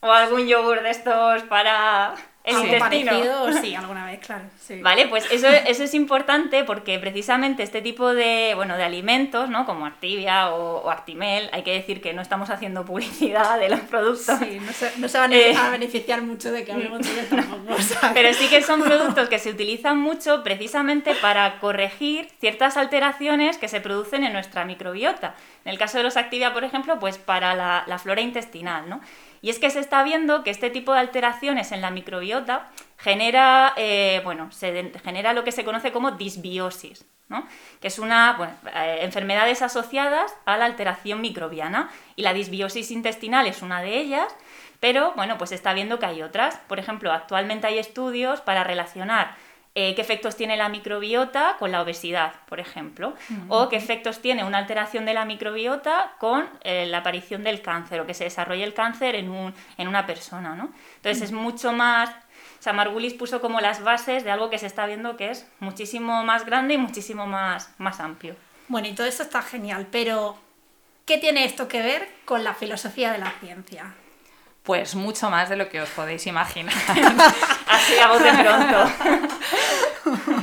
¿O 0.00 0.12
algún 0.12 0.46
yogur 0.46 0.82
de 0.82 0.90
estos 0.90 1.42
para 1.44 2.14
el 2.44 2.56
intestino? 2.64 3.10
parecido, 3.10 3.52
sí, 3.62 3.74
alguna 3.74 4.06
vez, 4.06 4.20
claro. 4.20 4.44
sí. 4.60 4.80
Vale, 4.82 5.06
pues 5.08 5.26
eso, 5.30 5.48
eso 5.48 5.82
es 5.84 5.94
importante 5.94 6.62
porque 6.64 6.98
precisamente 6.98 7.62
este 7.62 7.80
tipo 7.80 8.12
de, 8.12 8.52
bueno, 8.54 8.76
de 8.76 8.84
alimentos, 8.84 9.48
¿no? 9.48 9.64
Como 9.64 9.86
Activia 9.86 10.50
o, 10.50 10.82
o 10.84 10.90
Actimel, 10.90 11.48
hay 11.52 11.62
que 11.62 11.72
decir 11.72 12.02
que 12.02 12.12
no 12.12 12.20
estamos 12.22 12.50
haciendo 12.50 12.84
publicidad 12.84 13.58
de 13.58 13.70
los 13.70 13.80
productos. 13.80 14.38
Sí, 14.38 14.58
no 14.60 14.72
se, 14.72 14.92
no 14.98 15.08
se 15.08 15.18
van 15.18 15.32
Eh. 15.32 15.56
a 15.56 15.70
beneficiar 15.70 16.20
mucho 16.22 16.52
de 16.52 16.64
que 16.64 16.72
hablemos 16.72 17.00
de 17.00 17.10
ellos 17.12 17.28
tampoco. 17.30 17.76
Pero 18.14 18.32
sí 18.34 18.46
que 18.48 18.62
son 18.62 18.82
productos 18.82 19.28
que 19.30 19.38
se 19.38 19.50
utilizan 19.50 19.98
mucho 19.98 20.42
precisamente 20.42 21.14
para 21.14 21.58
corregir 21.60 22.28
ciertas 22.40 22.76
alteraciones 22.76 23.56
que 23.56 23.68
se 23.68 23.80
producen 23.80 24.22
en 24.22 24.32
nuestra 24.34 24.64
microbiota. 24.66 25.34
En 25.64 25.72
el 25.72 25.78
caso 25.78 25.96
de 25.96 26.04
los 26.04 26.18
Activia, 26.18 26.52
por 26.52 26.64
ejemplo, 26.64 26.98
pues 26.98 27.16
para 27.16 27.54
la, 27.54 27.84
la 27.86 27.98
flora 27.98 28.20
intestinal, 28.20 28.88
¿no? 28.88 29.00
Y 29.44 29.50
es 29.50 29.58
que 29.58 29.68
se 29.68 29.78
está 29.78 30.02
viendo 30.02 30.42
que 30.42 30.48
este 30.48 30.70
tipo 30.70 30.94
de 30.94 31.00
alteraciones 31.00 31.70
en 31.70 31.82
la 31.82 31.90
microbiota 31.90 32.70
genera, 32.96 33.74
eh, 33.76 34.22
bueno, 34.24 34.50
se 34.50 34.90
genera 35.04 35.34
lo 35.34 35.44
que 35.44 35.52
se 35.52 35.66
conoce 35.66 35.92
como 35.92 36.12
disbiosis, 36.12 37.04
¿no? 37.28 37.46
que 37.78 37.88
es 37.88 37.98
una 37.98 38.56
eh, 38.74 39.00
enfermedades 39.02 39.60
asociadas 39.60 40.34
a 40.46 40.56
la 40.56 40.64
alteración 40.64 41.20
microbiana. 41.20 41.90
Y 42.16 42.22
la 42.22 42.32
disbiosis 42.32 42.90
intestinal 42.90 43.46
es 43.46 43.60
una 43.60 43.82
de 43.82 43.98
ellas, 43.98 44.34
pero 44.80 45.12
bueno, 45.14 45.36
pues 45.36 45.50
se 45.50 45.56
está 45.56 45.74
viendo 45.74 45.98
que 45.98 46.06
hay 46.06 46.22
otras. 46.22 46.56
Por 46.66 46.78
ejemplo, 46.78 47.12
actualmente 47.12 47.66
hay 47.66 47.76
estudios 47.76 48.40
para 48.40 48.64
relacionar 48.64 49.36
eh, 49.76 49.96
qué 49.96 50.00
efectos 50.00 50.36
tiene 50.36 50.56
la 50.56 50.68
microbiota 50.68 51.56
con 51.58 51.72
la 51.72 51.82
obesidad, 51.82 52.34
por 52.46 52.60
ejemplo, 52.60 53.14
o 53.48 53.68
qué 53.68 53.74
efectos 53.74 54.20
tiene 54.20 54.44
una 54.44 54.58
alteración 54.58 55.04
de 55.04 55.14
la 55.14 55.24
microbiota 55.24 56.12
con 56.20 56.48
eh, 56.62 56.86
la 56.86 56.98
aparición 56.98 57.42
del 57.42 57.60
cáncer 57.60 58.00
o 58.00 58.06
que 58.06 58.14
se 58.14 58.22
desarrolle 58.22 58.62
el 58.62 58.72
cáncer 58.72 59.16
en, 59.16 59.30
un, 59.30 59.52
en 59.76 59.88
una 59.88 60.06
persona. 60.06 60.54
¿no? 60.54 60.72
Entonces 60.96 61.24
es 61.24 61.32
mucho 61.32 61.72
más... 61.72 62.10
O 62.10 62.62
sea, 62.64 62.72
Margulis 62.72 63.14
puso 63.14 63.40
como 63.40 63.60
las 63.60 63.82
bases 63.82 64.22
de 64.22 64.30
algo 64.30 64.48
que 64.48 64.58
se 64.58 64.66
está 64.66 64.86
viendo 64.86 65.16
que 65.16 65.30
es 65.30 65.46
muchísimo 65.58 66.22
más 66.22 66.46
grande 66.46 66.74
y 66.74 66.78
muchísimo 66.78 67.26
más, 67.26 67.68
más 67.78 67.98
amplio. 67.98 68.36
Bueno, 68.68 68.86
y 68.86 68.92
todo 68.92 69.08
eso 69.08 69.24
está 69.24 69.42
genial, 69.42 69.88
pero 69.90 70.38
¿qué 71.04 71.18
tiene 71.18 71.44
esto 71.44 71.66
que 71.66 71.82
ver 71.82 72.08
con 72.24 72.44
la 72.44 72.54
filosofía 72.54 73.12
de 73.12 73.18
la 73.18 73.32
ciencia? 73.40 73.92
Pues 74.62 74.94
mucho 74.94 75.28
más 75.30 75.50
de 75.50 75.56
lo 75.56 75.68
que 75.68 75.82
os 75.82 75.90
podéis 75.90 76.26
imaginar. 76.26 76.74
Así 77.74 77.94
a 77.98 78.08
de 78.08 78.42
pronto. 78.42 78.78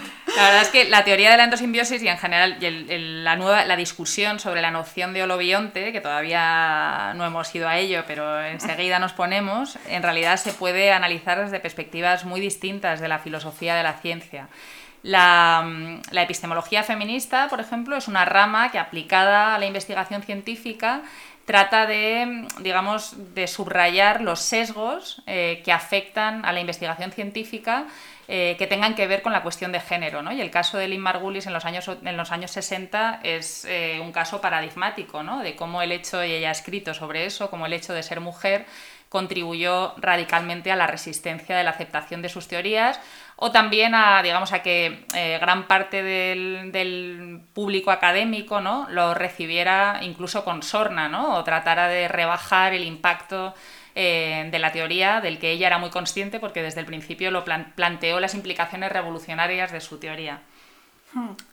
La 0.35 0.43
verdad 0.43 0.61
es 0.61 0.69
que 0.69 0.85
la 0.85 1.03
teoría 1.03 1.29
de 1.29 1.37
la 1.37 1.43
endosimbiosis 1.43 2.01
y 2.01 2.07
en 2.07 2.17
general 2.17 2.57
la, 3.23 3.35
nueva, 3.35 3.65
la 3.65 3.75
discusión 3.75 4.39
sobre 4.39 4.61
la 4.61 4.71
noción 4.71 5.13
de 5.13 5.23
holobionte, 5.23 5.91
que 5.91 5.99
todavía 5.99 7.13
no 7.15 7.25
hemos 7.25 7.53
ido 7.53 7.67
a 7.67 7.77
ello, 7.77 8.03
pero 8.07 8.41
enseguida 8.41 8.97
nos 8.97 9.11
ponemos, 9.11 9.77
en 9.89 10.01
realidad 10.01 10.37
se 10.37 10.53
puede 10.53 10.93
analizar 10.93 11.43
desde 11.43 11.59
perspectivas 11.59 12.23
muy 12.23 12.39
distintas 12.39 13.01
de 13.01 13.09
la 13.09 13.19
filosofía 13.19 13.75
de 13.75 13.83
la 13.83 13.93
ciencia. 13.93 14.47
La, 15.03 15.63
mm, 15.65 16.01
la 16.11 16.21
epistemología 16.21 16.83
feminista, 16.83 17.47
por 17.49 17.59
ejemplo, 17.59 17.97
es 17.97 18.07
una 18.07 18.23
rama 18.23 18.71
que 18.71 18.79
aplicada 18.79 19.55
a 19.55 19.59
la 19.59 19.65
investigación 19.65 20.21
científica 20.23 21.01
trata 21.45 21.85
de, 21.85 22.47
digamos, 22.59 23.15
de 23.33 23.47
subrayar 23.47 24.21
los 24.21 24.39
sesgos 24.39 25.21
eh, 25.27 25.61
que 25.65 25.71
afectan 25.71 26.45
a 26.45 26.53
la 26.53 26.59
investigación 26.59 27.11
científica 27.11 27.87
eh, 28.33 28.55
que 28.57 28.65
tengan 28.65 28.95
que 28.95 29.07
ver 29.07 29.21
con 29.21 29.33
la 29.33 29.43
cuestión 29.43 29.73
de 29.73 29.81
género. 29.81 30.21
¿no? 30.21 30.31
Y 30.31 30.39
el 30.39 30.49
caso 30.49 30.77
de 30.77 30.87
Lynn 30.87 31.01
Margulis 31.01 31.47
en 31.47 31.53
los 31.53 31.65
años, 31.65 31.89
en 32.01 32.15
los 32.15 32.31
años 32.31 32.51
60 32.51 33.19
es 33.23 33.65
eh, 33.65 33.99
un 34.01 34.13
caso 34.13 34.39
paradigmático 34.39 35.21
¿no? 35.21 35.43
de 35.43 35.57
cómo 35.57 35.81
el 35.81 35.91
hecho, 35.91 36.23
y 36.23 36.31
ella 36.31 36.47
ha 36.47 36.53
escrito 36.53 36.93
sobre 36.93 37.25
eso, 37.25 37.49
cómo 37.49 37.65
el 37.65 37.73
hecho 37.73 37.91
de 37.93 38.03
ser 38.03 38.21
mujer 38.21 38.65
contribuyó 39.09 39.95
radicalmente 39.97 40.71
a 40.71 40.77
la 40.77 40.87
resistencia 40.87 41.57
de 41.57 41.65
la 41.65 41.71
aceptación 41.71 42.21
de 42.21 42.29
sus 42.29 42.47
teorías 42.47 43.01
o 43.35 43.51
también 43.51 43.93
a, 43.95 44.23
digamos, 44.23 44.53
a 44.53 44.61
que 44.61 45.05
eh, 45.13 45.37
gran 45.41 45.67
parte 45.67 46.01
del, 46.01 46.71
del 46.71 47.41
público 47.53 47.91
académico 47.91 48.61
¿no? 48.61 48.87
lo 48.91 49.13
recibiera 49.13 49.99
incluso 50.03 50.45
con 50.45 50.63
sorna 50.63 51.09
¿no? 51.09 51.35
o 51.35 51.43
tratara 51.43 51.89
de 51.89 52.07
rebajar 52.07 52.73
el 52.73 52.85
impacto 52.85 53.53
eh, 53.95 54.47
de 54.51 54.59
la 54.59 54.71
teoría 54.71 55.21
del 55.21 55.39
que 55.39 55.51
ella 55.51 55.67
era 55.67 55.77
muy 55.77 55.89
consciente 55.89 56.39
porque 56.39 56.61
desde 56.61 56.79
el 56.79 56.85
principio 56.85 57.31
lo 57.31 57.43
plan- 57.43 57.73
planteó 57.75 58.19
las 58.19 58.33
implicaciones 58.33 58.91
revolucionarias 58.91 59.71
de 59.71 59.81
su 59.81 59.97
teoría. 59.97 60.41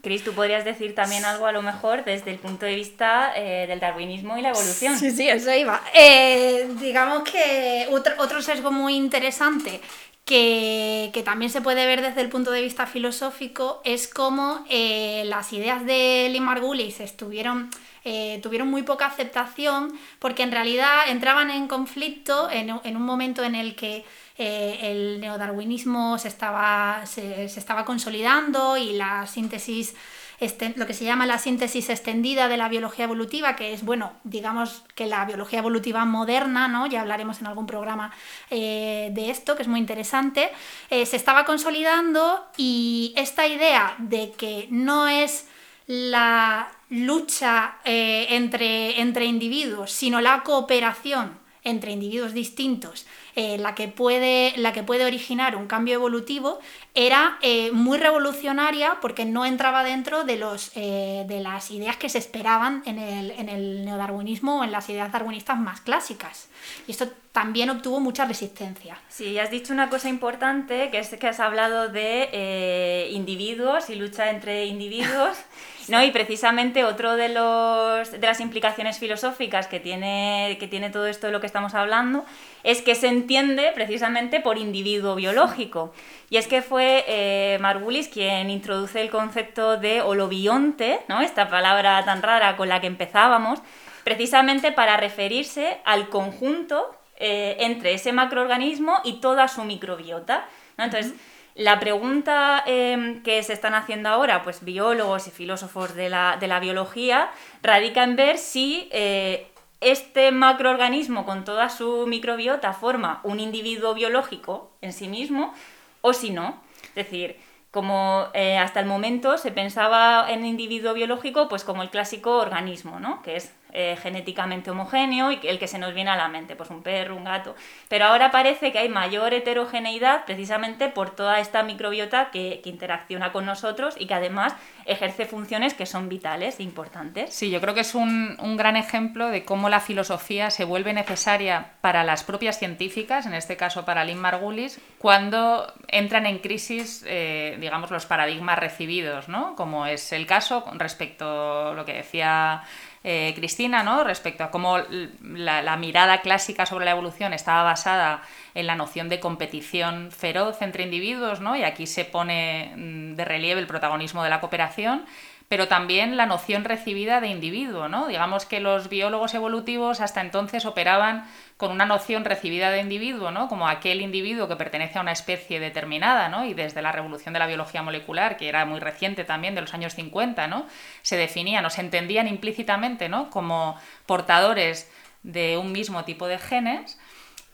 Cris, 0.02 0.22
tú 0.22 0.34
podrías 0.34 0.64
decir 0.64 0.94
también 0.94 1.24
algo 1.24 1.46
a 1.46 1.50
lo 1.52 1.62
mejor 1.62 2.04
desde 2.04 2.30
el 2.30 2.38
punto 2.38 2.64
de 2.64 2.76
vista 2.76 3.32
eh, 3.34 3.66
del 3.66 3.80
darwinismo 3.80 4.38
y 4.38 4.42
la 4.42 4.50
evolución. 4.50 4.96
Sí, 4.96 5.10
sí, 5.10 5.28
eso 5.28 5.52
iba. 5.52 5.80
Eh, 5.94 6.68
digamos 6.80 7.28
que 7.28 7.88
otro, 7.90 8.14
otro 8.18 8.40
sesgo 8.40 8.70
muy 8.70 8.94
interesante 8.94 9.80
que, 10.24 11.10
que 11.12 11.24
también 11.24 11.50
se 11.50 11.60
puede 11.60 11.86
ver 11.86 12.02
desde 12.02 12.20
el 12.20 12.28
punto 12.28 12.52
de 12.52 12.62
vista 12.62 12.86
filosófico 12.86 13.82
es 13.84 14.06
cómo 14.06 14.64
eh, 14.70 15.24
las 15.26 15.52
ideas 15.52 15.84
de 15.84 16.28
Lynn 16.30 16.44
Margulis 16.44 17.00
estuvieron, 17.00 17.70
eh, 18.10 18.40
tuvieron 18.42 18.68
muy 18.68 18.82
poca 18.82 19.06
aceptación 19.06 19.92
porque 20.18 20.42
en 20.42 20.52
realidad 20.52 21.08
entraban 21.08 21.50
en 21.50 21.68
conflicto 21.68 22.48
en, 22.50 22.72
un- 22.72 22.80
en 22.84 22.96
un 22.96 23.02
momento 23.02 23.42
en 23.44 23.54
el 23.54 23.74
que 23.76 24.04
eh, 24.38 24.78
el 24.90 25.20
neodarwinismo 25.20 26.16
se 26.18 26.28
estaba, 26.28 27.04
se, 27.06 27.44
estaba 27.44 27.84
consolidando 27.84 28.76
y 28.76 28.92
la 28.94 29.26
síntesis 29.26 29.94
este- 30.40 30.72
lo 30.76 30.86
que 30.86 30.94
se 30.94 31.04
llama 31.04 31.26
la 31.26 31.38
síntesis 31.38 31.90
extendida 31.90 32.46
de 32.46 32.56
la 32.56 32.68
biología 32.68 33.04
evolutiva, 33.06 33.56
que 33.56 33.72
es, 33.74 33.84
bueno, 33.84 34.12
digamos 34.22 34.84
que 34.94 35.06
la 35.06 35.24
biología 35.24 35.58
evolutiva 35.58 36.04
moderna, 36.04 36.68
¿no? 36.68 36.86
Ya 36.86 37.00
hablaremos 37.00 37.40
en 37.40 37.48
algún 37.48 37.66
programa 37.66 38.12
eh, 38.50 39.10
de 39.12 39.30
esto, 39.30 39.56
que 39.56 39.62
es 39.62 39.68
muy 39.68 39.80
interesante, 39.80 40.48
se 40.88 41.16
estaba 41.16 41.44
consolidando 41.44 42.46
y 42.56 43.12
esta 43.16 43.48
idea 43.48 43.96
de 43.98 44.30
que 44.38 44.68
no 44.70 45.08
es 45.08 45.48
la 45.88 46.68
lucha 46.90 47.78
eh, 47.84 48.26
entre, 48.30 49.00
entre 49.00 49.26
individuos, 49.26 49.92
sino 49.92 50.20
la 50.20 50.42
cooperación 50.42 51.38
entre 51.64 51.92
individuos 51.92 52.32
distintos, 52.32 53.06
eh, 53.36 53.58
la, 53.58 53.74
que 53.74 53.88
puede, 53.88 54.54
la 54.56 54.72
que 54.72 54.82
puede 54.82 55.04
originar 55.04 55.56
un 55.56 55.66
cambio 55.66 55.94
evolutivo, 55.94 56.58
era 56.94 57.38
eh, 57.42 57.70
muy 57.72 57.98
revolucionaria 57.98 58.98
porque 59.00 59.24
no 59.24 59.44
entraba 59.44 59.84
dentro 59.84 60.24
de, 60.24 60.36
los, 60.36 60.72
eh, 60.74 61.24
de 61.28 61.40
las 61.40 61.70
ideas 61.70 61.96
que 61.96 62.08
se 62.08 62.18
esperaban 62.18 62.82
en 62.86 62.98
el, 62.98 63.30
en 63.32 63.48
el 63.48 63.84
neodarwinismo 63.84 64.60
o 64.60 64.64
en 64.64 64.72
las 64.72 64.88
ideas 64.88 65.12
darwinistas 65.12 65.58
más 65.58 65.80
clásicas. 65.80 66.48
Y 66.86 66.92
esto 66.92 67.08
también 67.32 67.70
obtuvo 67.70 68.00
mucha 68.00 68.24
resistencia. 68.24 68.98
Sí, 69.08 69.38
has 69.38 69.52
dicho 69.52 69.72
una 69.72 69.88
cosa 69.88 70.08
importante, 70.08 70.90
que 70.90 70.98
es 70.98 71.10
que 71.10 71.28
has 71.28 71.38
hablado 71.38 71.88
de 71.88 72.28
eh, 72.32 73.10
individuos 73.12 73.90
y 73.90 73.94
lucha 73.94 74.30
entre 74.30 74.66
individuos, 74.66 75.38
¿no? 75.88 76.02
Y 76.02 76.10
precisamente 76.10 76.84
otro 76.84 77.14
de, 77.14 77.28
los, 77.28 78.10
de 78.10 78.26
las 78.26 78.40
implicaciones 78.40 78.98
filosóficas 78.98 79.68
que 79.68 79.78
tiene, 79.78 80.56
que 80.58 80.66
tiene 80.66 80.90
todo 80.90 81.06
esto 81.06 81.28
de 81.28 81.32
lo 81.32 81.40
que 81.40 81.46
estamos 81.46 81.74
hablando 81.74 82.24
es 82.64 82.82
que 82.82 82.96
se 82.96 83.06
entiende 83.28 83.72
precisamente 83.74 84.40
por 84.40 84.56
individuo 84.56 85.14
biológico. 85.14 85.92
Y 86.30 86.38
es 86.38 86.46
que 86.46 86.62
fue 86.62 87.04
eh, 87.06 87.58
Margulis 87.60 88.08
quien 88.08 88.48
introduce 88.48 89.02
el 89.02 89.10
concepto 89.10 89.76
de 89.76 90.00
holobionte, 90.00 91.00
¿no? 91.08 91.20
Esta 91.20 91.50
palabra 91.50 92.02
tan 92.06 92.22
rara 92.22 92.56
con 92.56 92.70
la 92.70 92.80
que 92.80 92.86
empezábamos, 92.86 93.60
precisamente 94.02 94.72
para 94.72 94.96
referirse 94.96 95.76
al 95.84 96.08
conjunto 96.08 96.90
eh, 97.18 97.56
entre 97.60 97.92
ese 97.92 98.12
macroorganismo 98.12 98.94
y 99.04 99.20
toda 99.20 99.46
su 99.46 99.62
microbiota. 99.64 100.46
¿no? 100.78 100.84
Entonces, 100.84 101.12
la 101.54 101.78
pregunta 101.78 102.64
eh, 102.66 103.20
que 103.24 103.42
se 103.42 103.52
están 103.52 103.74
haciendo 103.74 104.08
ahora, 104.08 104.42
pues 104.42 104.64
biólogos 104.64 105.26
y 105.26 105.32
filósofos 105.32 105.94
de 105.94 106.08
la, 106.08 106.38
de 106.40 106.46
la 106.46 106.60
biología, 106.60 107.28
radica 107.62 108.04
en 108.04 108.16
ver 108.16 108.38
si 108.38 108.88
eh, 108.90 109.48
este 109.80 110.32
macroorganismo 110.32 111.24
con 111.24 111.44
toda 111.44 111.68
su 111.68 112.06
microbiota 112.06 112.72
forma 112.72 113.20
un 113.22 113.40
individuo 113.40 113.94
biológico 113.94 114.70
en 114.80 114.92
sí 114.92 115.08
mismo 115.08 115.54
o 116.00 116.12
si 116.12 116.30
no. 116.30 116.60
Es 116.82 116.94
decir, 116.94 117.36
como 117.70 118.26
eh, 118.34 118.58
hasta 118.58 118.80
el 118.80 118.86
momento 118.86 119.38
se 119.38 119.52
pensaba 119.52 120.30
en 120.30 120.44
individuo 120.44 120.94
biológico 120.94 121.48
pues 121.48 121.64
como 121.64 121.82
el 121.82 121.90
clásico 121.90 122.38
organismo, 122.38 122.98
¿no? 122.98 123.22
que 123.22 123.36
es 123.36 123.52
eh, 123.80 123.96
genéticamente 124.02 124.72
homogéneo 124.72 125.30
y 125.30 125.38
el 125.44 125.60
que 125.60 125.68
se 125.68 125.78
nos 125.78 125.94
viene 125.94 126.10
a 126.10 126.16
la 126.16 126.26
mente, 126.26 126.56
pues 126.56 126.68
un 126.70 126.82
perro, 126.82 127.14
un 127.14 127.22
gato. 127.22 127.54
Pero 127.86 128.06
ahora 128.06 128.32
parece 128.32 128.72
que 128.72 128.80
hay 128.80 128.88
mayor 128.88 129.32
heterogeneidad 129.34 130.24
precisamente 130.24 130.88
por 130.88 131.14
toda 131.14 131.38
esta 131.38 131.62
microbiota 131.62 132.32
que, 132.32 132.60
interacciona 132.64 133.30
con 133.30 133.46
nosotros 133.46 133.94
y 133.96 134.06
que 134.06 134.14
además 134.14 134.54
ejerce 134.84 135.26
funciones 135.26 135.74
que 135.74 135.86
son 135.86 136.08
vitales 136.08 136.58
e 136.58 136.64
importantes. 136.64 137.32
Sí, 137.32 137.50
yo 137.50 137.60
creo 137.60 137.72
que 137.72 137.82
es 137.82 137.94
un, 137.94 138.36
un, 138.40 138.56
gran 138.56 138.74
ejemplo 138.74 139.28
de 139.28 139.44
cómo 139.44 139.68
la 139.68 139.78
filosofía 139.78 140.50
se 140.50 140.64
vuelve 140.64 140.92
necesaria 140.92 141.74
para 141.80 142.02
las 142.02 142.24
propias 142.24 142.58
científicas, 142.58 143.26
en 143.26 143.34
este 143.34 143.56
caso 143.56 143.84
para 143.84 144.04
Lynn 144.04 144.18
Margulis, 144.18 144.80
cuando 144.98 145.72
entran 145.86 146.26
en 146.26 146.38
crisis, 146.38 147.04
eh, 147.06 147.56
digamos, 147.60 147.92
los 147.92 148.06
paradigmas 148.06 148.58
recibidos, 148.58 149.28
¿no? 149.28 149.54
Como 149.54 149.86
es 149.86 150.12
el 150.12 150.26
caso 150.26 150.64
respecto 150.74 151.68
a 151.68 151.74
lo 151.74 151.84
que 151.84 151.94
decía 151.94 152.64
eh, 153.10 153.32
Cristina, 153.34 153.82
¿no? 153.82 154.04
respecto 154.04 154.44
a 154.44 154.50
cómo 154.50 154.76
la, 155.22 155.62
la, 155.62 155.76
mirada 155.78 156.20
clásica 156.20 156.66
sobre 156.66 156.84
la 156.84 156.90
evolución 156.90 157.32
estaba 157.32 157.62
basada 157.62 158.20
en 158.54 158.66
la 158.66 158.74
noción 158.74 159.08
de 159.08 159.18
competición 159.18 160.10
feroz 160.10 160.60
entre 160.60 160.82
individuos, 160.82 161.40
¿no? 161.40 161.56
y 161.56 161.62
aquí 161.62 161.86
se 161.86 162.04
pone 162.04 162.70
mm, 162.76 163.14
de 163.14 163.24
relieve 163.24 163.62
el 163.62 163.66
protagonismo 163.66 164.22
de 164.22 164.28
la 164.28 164.40
cooperación, 164.40 165.06
pero 165.48 165.66
también 165.66 166.18
la 166.18 166.26
noción 166.26 166.64
recibida 166.64 167.20
de 167.20 167.28
individuo, 167.28 167.88
¿no? 167.88 168.06
Digamos 168.06 168.44
que 168.44 168.60
los 168.60 168.90
biólogos 168.90 169.32
evolutivos 169.32 170.00
hasta 170.00 170.20
entonces 170.20 170.66
operaban 170.66 171.26
con 171.56 171.70
una 171.70 171.86
noción 171.86 172.26
recibida 172.26 172.70
de 172.70 172.80
individuo, 172.80 173.30
¿no? 173.30 173.48
Como 173.48 173.66
aquel 173.66 174.02
individuo 174.02 174.46
que 174.46 174.56
pertenece 174.56 174.98
a 174.98 175.00
una 175.00 175.12
especie 175.12 175.58
determinada, 175.58 176.28
¿no? 176.28 176.44
Y 176.44 176.52
desde 176.52 176.82
la 176.82 176.92
revolución 176.92 177.32
de 177.32 177.40
la 177.40 177.46
biología 177.46 177.82
molecular, 177.82 178.36
que 178.36 178.48
era 178.48 178.66
muy 178.66 178.78
reciente 178.78 179.24
también, 179.24 179.54
de 179.54 179.62
los 179.62 179.72
años 179.72 179.94
50, 179.94 180.46
¿no? 180.48 180.66
Se 181.00 181.16
definían 181.16 181.64
o 181.64 181.70
se 181.70 181.80
entendían 181.80 182.28
implícitamente, 182.28 183.08
¿no? 183.08 183.30
Como 183.30 183.78
portadores 184.04 184.90
de 185.22 185.56
un 185.56 185.72
mismo 185.72 186.04
tipo 186.04 186.28
de 186.28 186.38
genes 186.38 186.98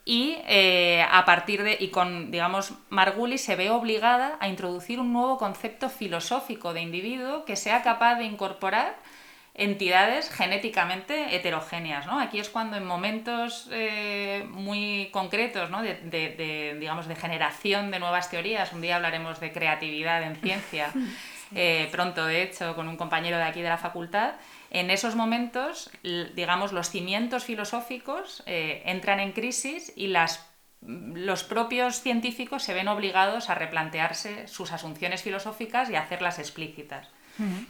y 0.05 0.37
eh, 0.47 1.05
a 1.11 1.25
partir 1.25 1.63
de 1.63 1.77
y 1.81 1.89
con 1.89 2.31
digamos 2.31 2.75
Margulis 2.91 3.43
se 3.43 3.57
ve 3.57 3.71
obligada 3.71 4.37
a 4.41 4.49
introducir 4.49 5.01
un 5.01 5.13
nuevo 5.13 5.39
concepto 5.39 5.89
filosófico 5.89 6.75
de 6.75 6.83
individuo 6.83 7.45
que 7.45 7.57
sea 7.57 7.83
capaz 7.83 8.17
de 8.17 8.25
incorporar 8.25 8.97
entidades 9.55 10.31
genéticamente 10.31 11.37
heterogéneas. 11.37 12.07
¿no? 12.07 12.19
Aquí 12.19 12.41
es 12.41 12.49
cuando 12.49 12.77
en 12.77 12.85
momentos 12.85 13.69
eh, 13.73 14.45
muy 14.51 15.09
concretos 15.13 15.71
¿no? 15.71 15.81
de, 15.83 15.95
de, 15.95 16.31
de, 16.31 16.77
digamos, 16.79 17.07
de 17.07 17.15
generación 17.15 17.91
de 17.91 18.01
nuevas 18.01 18.31
teorías, 18.31 18.73
un 18.73 18.81
día 18.81 18.97
hablaremos 18.97 19.39
de 19.39 19.53
creatividad 19.53 20.25
en 20.25 20.37
ciencia, 20.37 20.91
eh, 21.55 21.89
pronto 21.93 22.27
de 22.27 22.43
hecho 22.43 22.75
con 22.75 22.89
un 22.89 22.97
compañero 22.97 23.37
de 23.37 23.45
aquí 23.45 23.63
de 23.63 23.69
la 23.69 23.79
facultad, 23.79 24.33
en 24.75 24.91
esos 24.91 25.15
momentos, 25.15 25.89
digamos, 26.35 26.73
los 26.73 26.91
cimientos 26.91 27.45
filosóficos 27.45 28.43
eh, 28.47 28.83
entran 28.87 29.21
en 29.21 29.31
crisis 29.31 29.93
y 29.95 30.09
las, 30.09 30.45
los 30.83 31.45
propios 31.45 32.01
científicos 32.01 32.65
se 32.65 32.75
ven 32.75 32.89
obligados 32.89 33.51
a 33.51 33.55
replantearse 33.55 34.49
sus 34.49 34.73
asunciones 34.73 35.23
filosóficas 35.23 35.91
y 35.91 35.95
a 35.95 36.03
hacerlas 36.03 36.41
explícitas. 36.41 37.09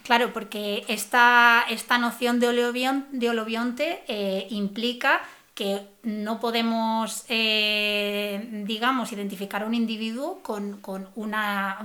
Claro, 0.03 0.33
porque 0.33 0.85
esta, 0.89 1.67
esta 1.69 1.99
noción 1.99 2.41
de, 2.41 2.49
oleobion, 2.49 3.07
de 3.13 4.03
eh, 4.09 4.47
implica 4.49 5.21
que 5.55 5.87
no 6.03 6.41
podemos, 6.41 7.25
eh, 7.29 8.65
digamos, 8.67 9.13
identificar 9.13 9.63
a 9.63 9.67
un 9.67 9.75
individuo 9.75 10.41
con, 10.43 10.81
con 10.81 11.09
una 11.15 11.79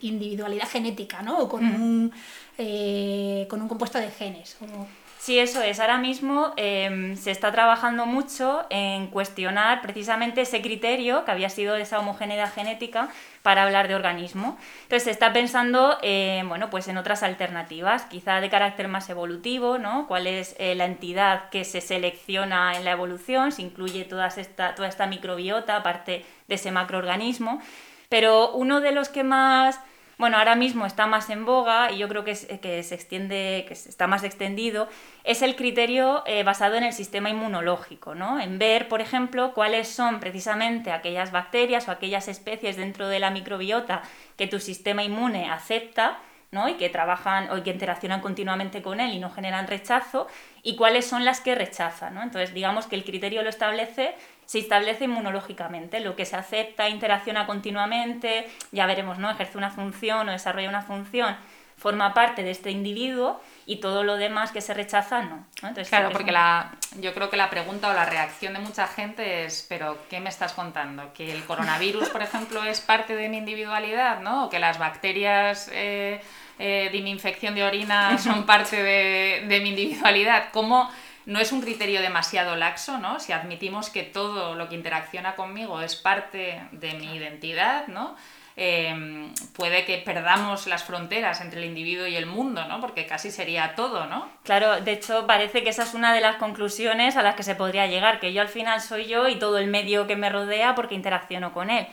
individualidad 0.00 0.68
genética, 0.68 1.20
¿no? 1.22 1.40
O 1.40 1.48
con, 1.48 1.64
mm. 1.64 1.82
un, 1.82 2.12
eh, 2.58 3.46
con 3.50 3.60
un 3.60 3.68
compuesto 3.68 3.98
de 3.98 4.10
genes. 4.10 4.56
O... 4.60 4.86
Sí, 5.26 5.40
eso 5.40 5.60
es. 5.60 5.80
Ahora 5.80 5.98
mismo 5.98 6.52
eh, 6.56 7.16
se 7.20 7.32
está 7.32 7.50
trabajando 7.50 8.06
mucho 8.06 8.64
en 8.70 9.08
cuestionar 9.08 9.82
precisamente 9.82 10.42
ese 10.42 10.62
criterio 10.62 11.24
que 11.24 11.32
había 11.32 11.50
sido 11.50 11.74
esa 11.74 11.98
homogeneidad 11.98 12.54
genética 12.54 13.08
para 13.42 13.64
hablar 13.64 13.88
de 13.88 13.96
organismo. 13.96 14.56
Entonces 14.84 15.02
se 15.02 15.10
está 15.10 15.32
pensando 15.32 15.98
eh, 16.02 16.44
bueno, 16.46 16.70
pues 16.70 16.86
en 16.86 16.96
otras 16.96 17.24
alternativas, 17.24 18.04
quizá 18.04 18.40
de 18.40 18.48
carácter 18.48 18.86
más 18.86 19.10
evolutivo, 19.10 19.78
¿no? 19.78 20.06
cuál 20.06 20.28
es 20.28 20.54
eh, 20.60 20.76
la 20.76 20.84
entidad 20.84 21.48
que 21.50 21.64
se 21.64 21.80
selecciona 21.80 22.76
en 22.76 22.84
la 22.84 22.92
evolución, 22.92 23.50
se 23.50 23.62
incluye 23.62 24.04
toda 24.04 24.28
esta, 24.28 24.76
toda 24.76 24.86
esta 24.86 25.08
microbiota, 25.08 25.74
aparte 25.74 26.24
de 26.46 26.54
ese 26.54 26.70
macroorganismo. 26.70 27.60
Pero 28.08 28.52
uno 28.52 28.80
de 28.80 28.92
los 28.92 29.08
que 29.08 29.24
más 29.24 29.80
bueno, 30.18 30.38
ahora 30.38 30.54
mismo 30.54 30.86
está 30.86 31.06
más 31.06 31.28
en 31.28 31.44
boga 31.44 31.92
y 31.92 31.98
yo 31.98 32.08
creo 32.08 32.24
que, 32.24 32.34
que 32.60 32.82
se 32.82 32.94
extiende, 32.94 33.64
que 33.68 33.74
está 33.74 34.06
más 34.06 34.24
extendido, 34.24 34.88
es 35.24 35.42
el 35.42 35.56
criterio 35.56 36.22
eh, 36.26 36.42
basado 36.42 36.76
en 36.76 36.84
el 36.84 36.94
sistema 36.94 37.28
inmunológico, 37.28 38.14
¿no? 38.14 38.40
En 38.40 38.58
ver, 38.58 38.88
por 38.88 39.02
ejemplo, 39.02 39.52
cuáles 39.52 39.88
son 39.88 40.18
precisamente 40.20 40.90
aquellas 40.90 41.32
bacterias 41.32 41.88
o 41.88 41.90
aquellas 41.90 42.28
especies 42.28 42.76
dentro 42.76 43.08
de 43.08 43.18
la 43.18 43.30
microbiota 43.30 44.02
que 44.36 44.46
tu 44.46 44.58
sistema 44.58 45.02
inmune 45.04 45.50
acepta 45.50 46.18
¿no? 46.50 46.68
y 46.68 46.74
que 46.74 46.88
trabajan 46.88 47.50
o 47.50 47.62
que 47.62 47.70
interaccionan 47.70 48.20
continuamente 48.20 48.82
con 48.82 49.00
él 49.00 49.12
y 49.12 49.18
no 49.18 49.30
generan 49.30 49.66
rechazo, 49.66 50.28
y 50.62 50.76
cuáles 50.76 51.06
son 51.06 51.24
las 51.24 51.40
que 51.40 51.54
rechazan. 51.54 52.14
¿no? 52.14 52.22
Entonces, 52.22 52.54
digamos 52.54 52.86
que 52.86 52.96
el 52.96 53.04
criterio 53.04 53.42
lo 53.42 53.50
establece 53.50 54.14
se 54.46 54.60
establece 54.60 55.04
inmunológicamente, 55.04 56.00
lo 56.00 56.16
que 56.16 56.24
se 56.24 56.36
acepta 56.36 56.88
interacciona 56.88 57.46
continuamente, 57.46 58.48
ya 58.72 58.86
veremos, 58.86 59.18
¿no? 59.18 59.30
Ejerce 59.30 59.58
una 59.58 59.70
función 59.70 60.28
o 60.28 60.32
desarrolla 60.32 60.68
una 60.68 60.82
función, 60.82 61.36
forma 61.76 62.14
parte 62.14 62.42
de 62.42 62.52
este 62.52 62.70
individuo 62.70 63.40
y 63.66 63.76
todo 63.76 64.02
lo 64.02 64.16
demás 64.16 64.52
que 64.52 64.60
se 64.60 64.72
rechaza 64.72 65.22
no. 65.22 65.44
Entonces, 65.56 65.88
claro, 65.88 66.10
porque 66.10 66.32
la, 66.32 66.72
yo 67.00 67.12
creo 67.12 67.28
que 67.28 67.36
la 67.36 67.50
pregunta 67.50 67.90
o 67.90 67.92
la 67.92 68.06
reacción 68.06 68.54
de 68.54 68.60
mucha 68.60 68.86
gente 68.86 69.44
es, 69.44 69.66
pero 69.68 69.98
¿qué 70.08 70.20
me 70.20 70.30
estás 70.30 70.52
contando? 70.52 71.12
¿Que 71.12 71.32
el 71.32 71.44
coronavirus, 71.44 72.08
por 72.08 72.22
ejemplo, 72.22 72.62
es 72.64 72.80
parte 72.80 73.14
de 73.14 73.28
mi 73.28 73.38
individualidad, 73.38 74.20
¿no? 74.20 74.46
¿O 74.46 74.48
que 74.48 74.58
las 74.58 74.78
bacterias 74.78 75.68
eh, 75.72 76.20
eh, 76.58 76.88
de 76.90 77.00
mi 77.02 77.10
infección 77.10 77.54
de 77.54 77.64
orina 77.64 78.16
son 78.22 78.46
parte 78.46 78.82
de, 78.82 79.44
de 79.46 79.60
mi 79.60 79.70
individualidad? 79.70 80.50
¿Cómo 80.52 80.88
no 81.26 81.40
es 81.40 81.52
un 81.52 81.60
criterio 81.60 82.00
demasiado 82.00 82.56
laxo, 82.56 82.98
¿no? 82.98 83.20
Si 83.20 83.32
admitimos 83.32 83.90
que 83.90 84.04
todo 84.04 84.54
lo 84.54 84.68
que 84.68 84.76
interacciona 84.76 85.34
conmigo 85.34 85.80
es 85.82 85.96
parte 85.96 86.62
de 86.70 86.94
mi 86.94 87.16
identidad, 87.16 87.88
¿no? 87.88 88.16
Em, 88.58 89.34
puede 89.52 89.84
que 89.84 89.98
perdamos 89.98 90.66
las 90.66 90.82
fronteras 90.82 91.42
entre 91.42 91.60
el 91.60 91.66
individuo 91.66 92.06
y 92.06 92.16
el 92.16 92.24
mundo, 92.24 92.64
¿no? 92.66 92.80
Porque 92.80 93.04
casi 93.04 93.30
sería 93.30 93.74
todo, 93.74 94.06
¿no? 94.06 94.30
Claro, 94.44 94.80
de 94.80 94.92
hecho 94.92 95.26
parece 95.26 95.62
que 95.62 95.70
esa 95.70 95.82
es 95.82 95.92
una 95.92 96.14
de 96.14 96.22
las 96.22 96.36
conclusiones 96.36 97.16
a 97.16 97.22
las 97.22 97.34
que 97.34 97.42
se 97.42 97.54
podría 97.54 97.86
llegar, 97.86 98.18
que 98.18 98.32
yo 98.32 98.40
al 98.40 98.48
final 98.48 98.80
soy 98.80 99.06
yo 99.06 99.28
y 99.28 99.38
todo 99.38 99.58
el 99.58 99.66
medio 99.66 100.06
que 100.06 100.16
me 100.16 100.30
rodea 100.30 100.74
porque 100.74 100.94
interacciono 100.94 101.52
con 101.52 101.68
él. 101.68 101.86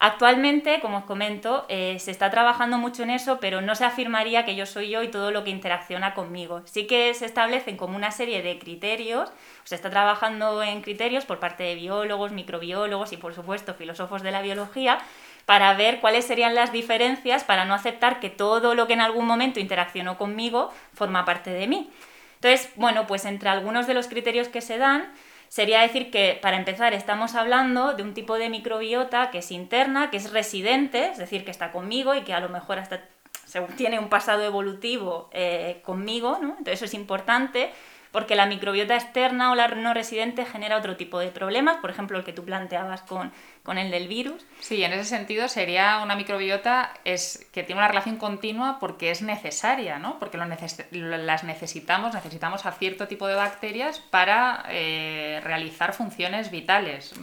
Actualmente, 0.00 0.78
como 0.80 0.98
os 0.98 1.04
comento, 1.04 1.66
eh, 1.68 1.98
se 1.98 2.12
está 2.12 2.30
trabajando 2.30 2.78
mucho 2.78 3.02
en 3.02 3.10
eso, 3.10 3.40
pero 3.40 3.60
no 3.60 3.74
se 3.74 3.84
afirmaría 3.84 4.44
que 4.44 4.54
yo 4.54 4.64
soy 4.64 4.90
yo 4.90 5.02
y 5.02 5.08
todo 5.08 5.32
lo 5.32 5.42
que 5.42 5.50
interacciona 5.50 6.14
conmigo. 6.14 6.62
Sí 6.66 6.86
que 6.86 7.12
se 7.14 7.26
establecen 7.26 7.76
como 7.76 7.96
una 7.96 8.12
serie 8.12 8.40
de 8.40 8.60
criterios, 8.60 9.28
se 9.64 9.74
está 9.74 9.90
trabajando 9.90 10.62
en 10.62 10.82
criterios 10.82 11.24
por 11.24 11.40
parte 11.40 11.64
de 11.64 11.74
biólogos, 11.74 12.30
microbiólogos 12.30 13.12
y 13.12 13.16
por 13.16 13.34
supuesto 13.34 13.74
filósofos 13.74 14.22
de 14.22 14.30
la 14.30 14.40
biología, 14.40 14.98
para 15.46 15.74
ver 15.74 15.98
cuáles 15.98 16.26
serían 16.26 16.54
las 16.54 16.70
diferencias 16.70 17.42
para 17.42 17.64
no 17.64 17.74
aceptar 17.74 18.20
que 18.20 18.30
todo 18.30 18.76
lo 18.76 18.86
que 18.86 18.92
en 18.92 19.00
algún 19.00 19.26
momento 19.26 19.58
interaccionó 19.58 20.16
conmigo 20.16 20.72
forma 20.94 21.24
parte 21.24 21.50
de 21.50 21.66
mí. 21.66 21.90
Entonces, 22.36 22.70
bueno, 22.76 23.08
pues 23.08 23.24
entre 23.24 23.48
algunos 23.48 23.88
de 23.88 23.94
los 23.94 24.06
criterios 24.06 24.46
que 24.46 24.60
se 24.60 24.78
dan, 24.78 25.12
sería 25.48 25.80
decir 25.80 26.10
que, 26.10 26.38
para 26.40 26.56
empezar, 26.56 26.94
estamos 26.94 27.34
hablando 27.34 27.94
de 27.94 28.02
un 28.02 28.14
tipo 28.14 28.36
de 28.36 28.48
microbiota 28.48 29.30
que 29.30 29.38
es 29.38 29.50
interna, 29.50 30.10
que 30.10 30.18
es 30.18 30.32
residente, 30.32 31.08
es 31.08 31.18
decir, 31.18 31.44
que 31.44 31.50
está 31.50 31.72
conmigo 31.72 32.14
y 32.14 32.22
que 32.22 32.34
a 32.34 32.40
lo 32.40 32.48
mejor 32.48 32.78
hasta 32.78 33.02
tiene 33.76 33.98
un 33.98 34.08
pasado 34.08 34.42
evolutivo 34.42 35.30
eh, 35.32 35.80
conmigo, 35.84 36.38
¿no? 36.40 36.50
Entonces 36.50 36.74
eso 36.74 36.84
es 36.84 36.94
importante 36.94 37.70
porque 38.12 38.36
la 38.36 38.46
microbiota 38.46 38.94
externa 38.94 39.52
o 39.52 39.54
la 39.54 39.68
no 39.68 39.94
residente 39.94 40.44
genera 40.44 40.78
otro 40.78 40.96
tipo 40.96 41.18
de 41.18 41.28
problemas, 41.28 41.76
por 41.78 41.90
ejemplo 41.90 42.18
el 42.18 42.24
que 42.24 42.32
tú 42.32 42.44
planteabas 42.44 43.02
con, 43.02 43.32
con 43.62 43.78
el 43.78 43.90
del 43.90 44.08
virus. 44.08 44.44
Sí, 44.60 44.82
en 44.82 44.92
ese 44.92 45.04
sentido 45.04 45.48
sería 45.48 46.00
una 46.02 46.16
microbiota 46.16 46.92
es, 47.04 47.46
que 47.52 47.62
tiene 47.62 47.80
una 47.80 47.88
relación 47.88 48.16
continua 48.16 48.78
porque 48.80 49.10
es 49.10 49.22
necesaria, 49.22 49.98
¿no? 49.98 50.18
porque 50.18 50.38
las 50.38 51.44
necesitamos, 51.44 52.14
necesitamos 52.14 52.66
a 52.66 52.72
cierto 52.72 53.08
tipo 53.08 53.26
de 53.26 53.34
bacterias 53.34 54.00
para 54.00 54.64
eh, 54.70 55.40
realizar 55.44 55.92
funciones 55.92 56.50
vitales. 56.50 57.14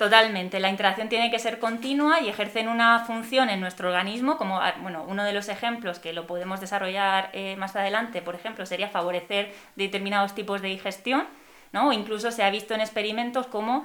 Totalmente, 0.00 0.60
la 0.60 0.70
interacción 0.70 1.10
tiene 1.10 1.30
que 1.30 1.38
ser 1.38 1.58
continua 1.58 2.22
y 2.22 2.30
ejercen 2.30 2.68
una 2.68 3.00
función 3.00 3.50
en 3.50 3.60
nuestro 3.60 3.88
organismo, 3.88 4.38
como 4.38 4.58
ah, 4.58 4.74
bueno, 4.80 5.04
uno 5.06 5.24
de 5.24 5.34
los 5.34 5.50
ejemplos 5.50 5.98
que 5.98 6.14
lo 6.14 6.26
podemos 6.26 6.58
desarrollar 6.58 7.28
eh, 7.34 7.54
más 7.56 7.76
adelante, 7.76 8.22
por 8.22 8.34
ejemplo, 8.34 8.64
sería 8.64 8.88
favorecer 8.88 9.52
determinados 9.76 10.34
tipos 10.34 10.62
de 10.62 10.68
digestión, 10.68 11.26
¿no? 11.72 11.88
O 11.88 11.92
incluso 11.92 12.30
se 12.30 12.42
ha 12.42 12.48
visto 12.48 12.72
en 12.72 12.80
experimentos 12.80 13.46
como 13.46 13.84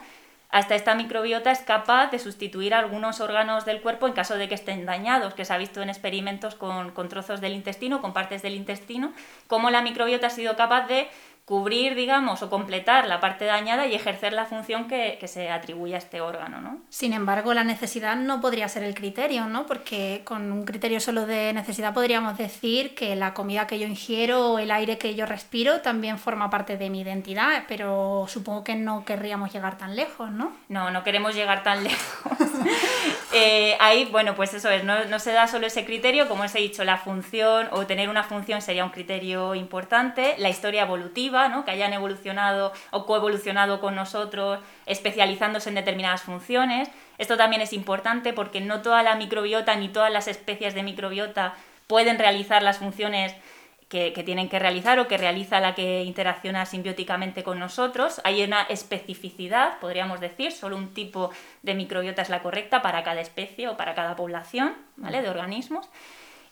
hasta 0.52 0.76
esta 0.76 0.96
microbiota 0.96 1.52
es 1.52 1.60
capaz 1.60 2.12
de 2.12 2.20
sustituir 2.20 2.74
algunos 2.74 3.20
órganos 3.20 3.66
del 3.66 3.82
cuerpo 3.82 4.08
en 4.08 4.14
caso 4.14 4.38
de 4.38 4.48
que 4.48 4.56
estén 4.56 4.86
dañados, 4.86 5.34
que 5.34 5.44
se 5.44 5.52
ha 5.52 5.58
visto 5.58 5.82
en 5.82 5.90
experimentos 5.90 6.56
con, 6.56 6.92
con 6.92 7.10
trozos 7.10 7.42
del 7.42 7.52
intestino, 7.52 8.00
con 8.00 8.14
partes 8.14 8.42
del 8.42 8.56
intestino, 8.56 9.12
cómo 9.48 9.70
la 9.70 9.82
microbiota 9.82 10.28
ha 10.28 10.30
sido 10.30 10.56
capaz 10.56 10.88
de 10.88 11.10
cubrir, 11.46 11.94
digamos, 11.94 12.42
o 12.42 12.50
completar 12.50 13.08
la 13.08 13.20
parte 13.20 13.46
dañada 13.46 13.86
y 13.86 13.94
ejercer 13.94 14.34
la 14.34 14.46
función 14.46 14.88
que, 14.88 15.18
que, 15.20 15.28
se 15.28 15.52
atribuye 15.52 15.94
a 15.94 16.00
este 16.00 16.20
órgano, 16.20 16.60
¿no? 16.60 16.80
Sin 16.90 17.14
embargo, 17.14 17.54
la 17.54 17.64
necesidad 17.64 18.16
no 18.16 18.42
podría 18.42 18.68
ser 18.68 18.84
el 18.84 18.96
criterio, 18.96 19.46
¿no? 19.46 19.68
Porque 19.68 20.22
con 20.24 20.52
un 20.52 20.66
criterio 20.66 21.00
solo 21.00 21.28
de 21.28 21.54
necesidad 21.54 21.94
podríamos 21.94 22.36
decir 22.38 22.96
que 22.96 23.16
la 23.16 23.36
comida 23.36 23.68
que 23.68 23.78
yo 23.78 23.86
ingiero 23.86 24.54
o 24.54 24.60
el 24.60 24.72
aire 24.72 24.98
que 24.98 25.14
yo 25.14 25.28
respiro 25.28 25.82
también 25.82 26.18
forma 26.18 26.50
parte 26.50 26.78
de 26.78 26.90
mi 26.90 27.02
identidad, 27.02 27.66
pero 27.68 28.26
supongo 28.28 28.64
que 28.64 28.76
no 28.76 29.06
querríamos 29.06 29.54
llegar 29.54 29.78
tan 29.78 29.96
lejos, 29.96 30.32
¿no? 30.32 30.52
No, 30.68 30.90
no 30.90 31.04
queremos 31.04 31.36
llegar 31.36 31.62
tan 31.62 31.84
lejos. 31.84 32.32
Eh, 33.36 33.78
ahí, 33.80 34.06
bueno, 34.06 34.36
pues 34.36 34.54
eso 34.54 34.70
es, 34.70 34.84
no, 34.84 35.20
se 35.20 35.32
da 35.32 35.48
solo 35.48 35.68
ese 35.68 35.86
criterio, 35.86 36.28
como 36.28 36.44
os 36.44 36.56
he 36.56 36.60
dicho, 36.60 36.84
la 36.84 36.98
función 36.98 37.68
o 37.72 37.86
tener 37.86 38.10
una 38.10 38.24
función 38.24 38.62
sería 38.62 38.86
un 38.86 38.92
criterio 38.92 39.56
importante, 39.56 40.36
la 40.38 40.50
historia 40.50 40.84
evolutiva, 40.84 41.50
¿no? 41.50 41.66
que 41.66 41.72
hayan 41.72 41.94
evolucionado 41.94 42.72
o 42.92 43.06
coevolucionado 43.06 43.82
con 43.82 43.96
nosotros, 43.96 44.60
especializándose 44.86 45.70
en 45.70 45.76
determinadas 45.76 46.22
funciones. 46.22 46.90
Esto 47.18 47.38
también 47.38 47.62
es 47.62 47.74
importante 47.74 48.34
porque 48.34 48.62
no 48.62 48.82
toda 48.82 49.04
la 49.04 49.16
microbiota 49.16 49.76
ni 49.76 49.90
todas 49.90 50.12
las 50.12 50.28
especies 50.28 50.74
de 50.74 50.84
microbiota 50.84 51.56
pueden 51.88 52.18
realizar 52.18 52.64
las 52.64 52.80
funciones 52.80 53.36
que, 53.90 54.12
tienen 54.26 54.50
que 54.50 54.60
realizar 54.60 55.00
o 55.00 55.08
que 55.08 55.18
realiza 55.18 55.60
la 55.60 55.76
que 55.76 56.04
interacciona 56.04 56.66
simbióticamente 56.66 57.44
con 57.44 57.60
nosotros. 57.60 58.20
Hay 58.24 58.44
una 58.44 58.64
especificidad, 58.64 59.80
podríamos 59.80 60.20
decir, 60.20 60.52
solo 60.52 60.76
un 60.76 60.94
tipo 60.94 61.30
de 61.62 61.76
microbiota 61.76 62.22
es 62.22 62.30
la 62.30 62.42
correcta 62.42 62.82
para 62.82 63.04
cada 63.04 63.22
especie 63.22 63.68
o 63.68 63.78
para 63.78 63.94
cada 63.94 64.16
población 64.16 64.74
¿vale? 64.96 65.22
de 65.22 65.30
organismos. 65.30 65.88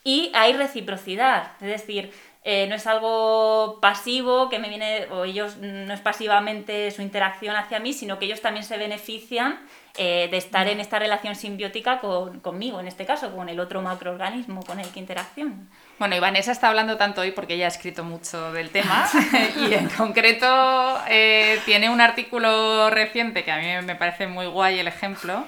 Y 0.04 0.32
hay 0.36 0.54
reciprocidad, 0.54 1.54
es 1.62 1.68
decir, 1.68 2.12
eh, 2.44 2.68
no 2.68 2.76
es 2.76 2.86
algo 2.88 3.80
pasivo 3.82 4.50
que 4.50 4.60
me 4.60 4.68
viene, 4.68 5.08
o 5.12 5.24
ellos 5.24 5.58
no 5.58 5.94
es 5.94 6.02
pasivamente 6.02 6.92
su 6.92 7.02
interacción 7.02 7.56
hacia 7.56 7.80
mí, 7.80 7.94
sino 7.94 8.20
que 8.20 8.26
ellos 8.26 8.42
también 8.42 8.66
se 8.66 8.78
benefician 8.78 9.66
eh, 9.96 10.28
de 10.32 10.38
estar 10.38 10.68
en 10.68 10.80
esta 10.80 10.98
relación 10.98 11.36
simbiótica 11.36 12.00
con, 12.00 12.40
conmigo, 12.40 12.80
en 12.80 12.88
este 12.88 13.06
caso, 13.06 13.32
con 13.36 13.48
el 13.48 13.60
otro 13.60 13.82
macroorganismo 13.84 14.64
con 14.64 14.80
el 14.80 14.88
que 14.90 15.00
interaccionan. 15.00 15.70
Bueno, 16.00 16.16
y 16.16 16.20
Vanessa 16.20 16.52
está 16.52 16.70
hablando 16.70 16.98
tanto 16.98 17.22
hoy 17.22 17.30
porque 17.30 17.54
ella 17.54 17.66
ha 17.66 17.68
escrito 17.68 18.04
mucho 18.04 18.52
del 18.54 18.72
tema 18.72 19.08
y 19.56 19.74
en 19.74 19.88
concreto 19.90 21.00
eh, 21.08 21.60
tiene 21.66 21.92
un 21.92 22.02
artículo 22.02 22.90
reciente 22.90 23.44
que 23.44 23.52
a 23.52 23.58
mí 23.58 23.86
me 23.86 23.96
parece 23.96 24.26
muy 24.26 24.48
guay 24.48 24.80
el 24.80 24.88
ejemplo. 24.88 25.46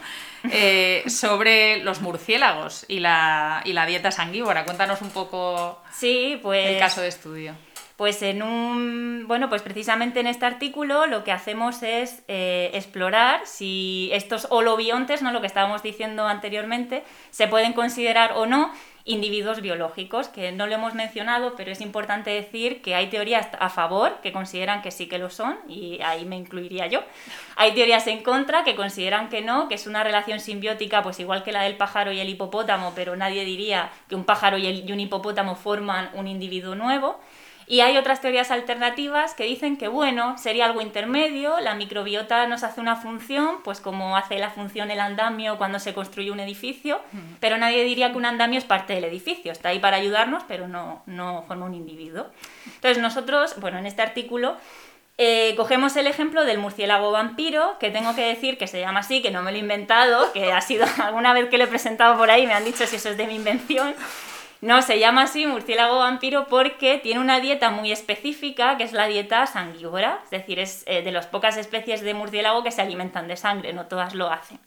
Eh, 0.51 1.03
sobre 1.07 1.77
los 1.77 2.01
murciélagos 2.01 2.85
y 2.87 2.99
la, 2.99 3.63
y 3.65 3.73
la 3.73 3.87
dieta 3.87 4.11
sanguívora. 4.11 4.63
Cuéntanos 4.63 5.01
un 5.01 5.09
poco 5.09 5.81
sí, 5.91 6.39
pues, 6.43 6.67
el 6.67 6.77
caso 6.77 7.01
de 7.01 7.07
estudio. 7.07 7.55
Pues 7.97 8.21
en 8.21 8.43
un. 8.43 9.25
Bueno, 9.27 9.49
pues 9.49 9.61
precisamente 9.61 10.19
en 10.19 10.27
este 10.27 10.45
artículo 10.45 11.07
lo 11.07 11.23
que 11.23 11.31
hacemos 11.31 11.81
es 11.81 12.23
eh, 12.27 12.69
explorar 12.73 13.41
si 13.45 14.09
estos 14.11 14.47
holobiontes, 14.49 15.21
¿no? 15.21 15.31
Lo 15.31 15.39
que 15.39 15.47
estábamos 15.47 15.81
diciendo 15.81 16.27
anteriormente, 16.27 17.03
se 17.31 17.47
pueden 17.47 17.73
considerar 17.73 18.33
o 18.35 18.45
no 18.45 18.71
individuos 19.05 19.61
biológicos, 19.61 20.29
que 20.29 20.51
no 20.51 20.65
lo 20.65 20.73
hemos 20.73 20.95
mencionado, 20.95 21.53
pero 21.55 21.71
es 21.71 21.79
importante 21.79 22.31
decir 22.31 22.81
que 22.81 22.95
hay 22.95 23.07
teorías 23.07 23.47
a 23.59 23.69
favor 23.69 24.19
que 24.21 24.31
consideran 24.31 24.81
que 24.81 24.89
sí 24.89 25.07
que 25.07 25.19
lo 25.19 25.29
son, 25.29 25.59
y 25.67 26.01
ahí 26.01 26.25
me 26.25 26.35
incluiría 26.35 26.87
yo. 26.87 27.03
Hay 27.55 27.75
teorías 27.75 28.07
en 28.07 28.23
contra 28.23 28.63
que 28.63 28.75
consideran 28.75 29.29
que 29.29 29.41
no, 29.41 29.67
que 29.67 29.75
es 29.75 29.85
una 29.85 30.03
relación 30.03 30.39
simbiótica, 30.39 31.03
pues 31.03 31.19
igual 31.19 31.43
que 31.43 31.51
la 31.51 31.61
del 31.61 31.77
pájaro 31.77 32.11
y 32.11 32.19
el 32.19 32.29
hipopótamo, 32.29 32.93
pero 32.95 33.15
nadie 33.15 33.45
diría 33.45 33.91
que 34.09 34.15
un 34.15 34.25
pájaro 34.25 34.57
y, 34.57 34.91
un 34.91 34.99
hipopótamo 34.99 35.55
forman 35.55 36.09
un 36.15 36.27
individuo 36.27 36.73
nuevo. 36.73 37.19
Y 37.67 37.79
hay 37.79 37.97
otras 37.97 38.21
teorías 38.21 38.51
alternativas 38.51 39.33
que 39.33 39.45
dicen 39.45 39.77
que, 39.77 39.87
bueno, 39.87 40.37
sería 40.37 40.65
algo 40.65 40.81
intermedio, 40.81 41.59
la 41.59 41.73
microbiota 41.73 42.45
nos 42.45 42.63
hace 42.63 42.79
una 42.79 42.95
función, 42.95 43.63
pues 43.63 43.79
como 43.79 44.17
hace 44.17 44.37
la 44.37 44.51
función 44.51 44.91
el 44.91 44.99
andamio 44.99 45.57
cuando 45.57 45.79
se 45.79 45.93
construye 45.93 46.29
un 46.29 46.39
edificio, 46.39 47.01
pero 47.39 47.57
nadie 47.57 47.83
diría 47.83 48.11
que 48.11 48.17
un 48.17 48.25
andamio 48.25 48.59
es 48.59 48.65
parte 48.65 48.93
del 48.93 49.05
edificio, 49.05 49.51
está 49.51 49.69
ahí 49.69 49.79
para 49.79 49.97
ayudarnos, 49.97 50.43
pero 50.47 50.67
no, 50.67 51.01
no 51.07 51.43
forma 51.47 51.65
un 51.65 51.73
individuo. 51.73 52.27
Entonces 52.65 52.99
nosotros, 52.99 53.55
bueno, 53.59 53.79
en 53.79 53.87
este 53.87 54.03
artículo 54.03 54.57
eh, 55.17 55.53
cogemos 55.55 55.95
el 55.95 56.07
ejemplo 56.07 56.43
del 56.43 56.59
murciélago 56.59 57.11
vampiro, 57.11 57.77
que 57.79 57.89
tengo 57.89 58.15
que 58.15 58.27
decir 58.27 58.57
que 58.57 58.67
se 58.67 58.81
llama 58.81 58.99
así, 58.99 59.21
que 59.21 59.31
no 59.31 59.41
me 59.41 59.51
lo 59.51 59.57
he 59.57 59.61
inventado, 59.61 60.31
que 60.33 60.51
ha 60.51 60.61
sido 60.61 60.85
alguna 61.03 61.33
vez 61.33 61.49
que 61.49 61.57
lo 61.57 61.63
he 61.63 61.67
presentado 61.67 62.17
por 62.17 62.29
ahí, 62.29 62.45
me 62.45 62.53
han 62.53 62.65
dicho 62.65 62.85
si 62.85 62.97
eso 62.97 63.09
es 63.09 63.17
de 63.17 63.25
mi 63.25 63.35
invención. 63.35 63.95
No, 64.61 64.81
se 64.81 64.99
llama 64.99 65.23
así 65.23 65.45
murciélago 65.45 65.99
vampiro 65.99 66.47
porque 66.47 66.97
tiene 66.97 67.19
una 67.19 67.39
dieta 67.39 67.69
muy 67.69 67.91
específica, 67.91 68.77
que 68.77 68.83
es 68.83 68.93
la 68.93 69.07
dieta 69.07 69.45
sanguívora, 69.47 70.21
es 70.23 70.29
decir, 70.29 70.59
es 70.59 70.83
eh, 70.87 71.01
de 71.01 71.11
las 71.11 71.27
pocas 71.27 71.57
especies 71.57 72.01
de 72.01 72.13
murciélago 72.13 72.63
que 72.63 72.71
se 72.71 72.81
alimentan 72.81 73.27
de 73.27 73.37
sangre, 73.37 73.73
no 73.73 73.85
todas 73.85 74.15
lo 74.15 74.31
hacen. 74.31 74.59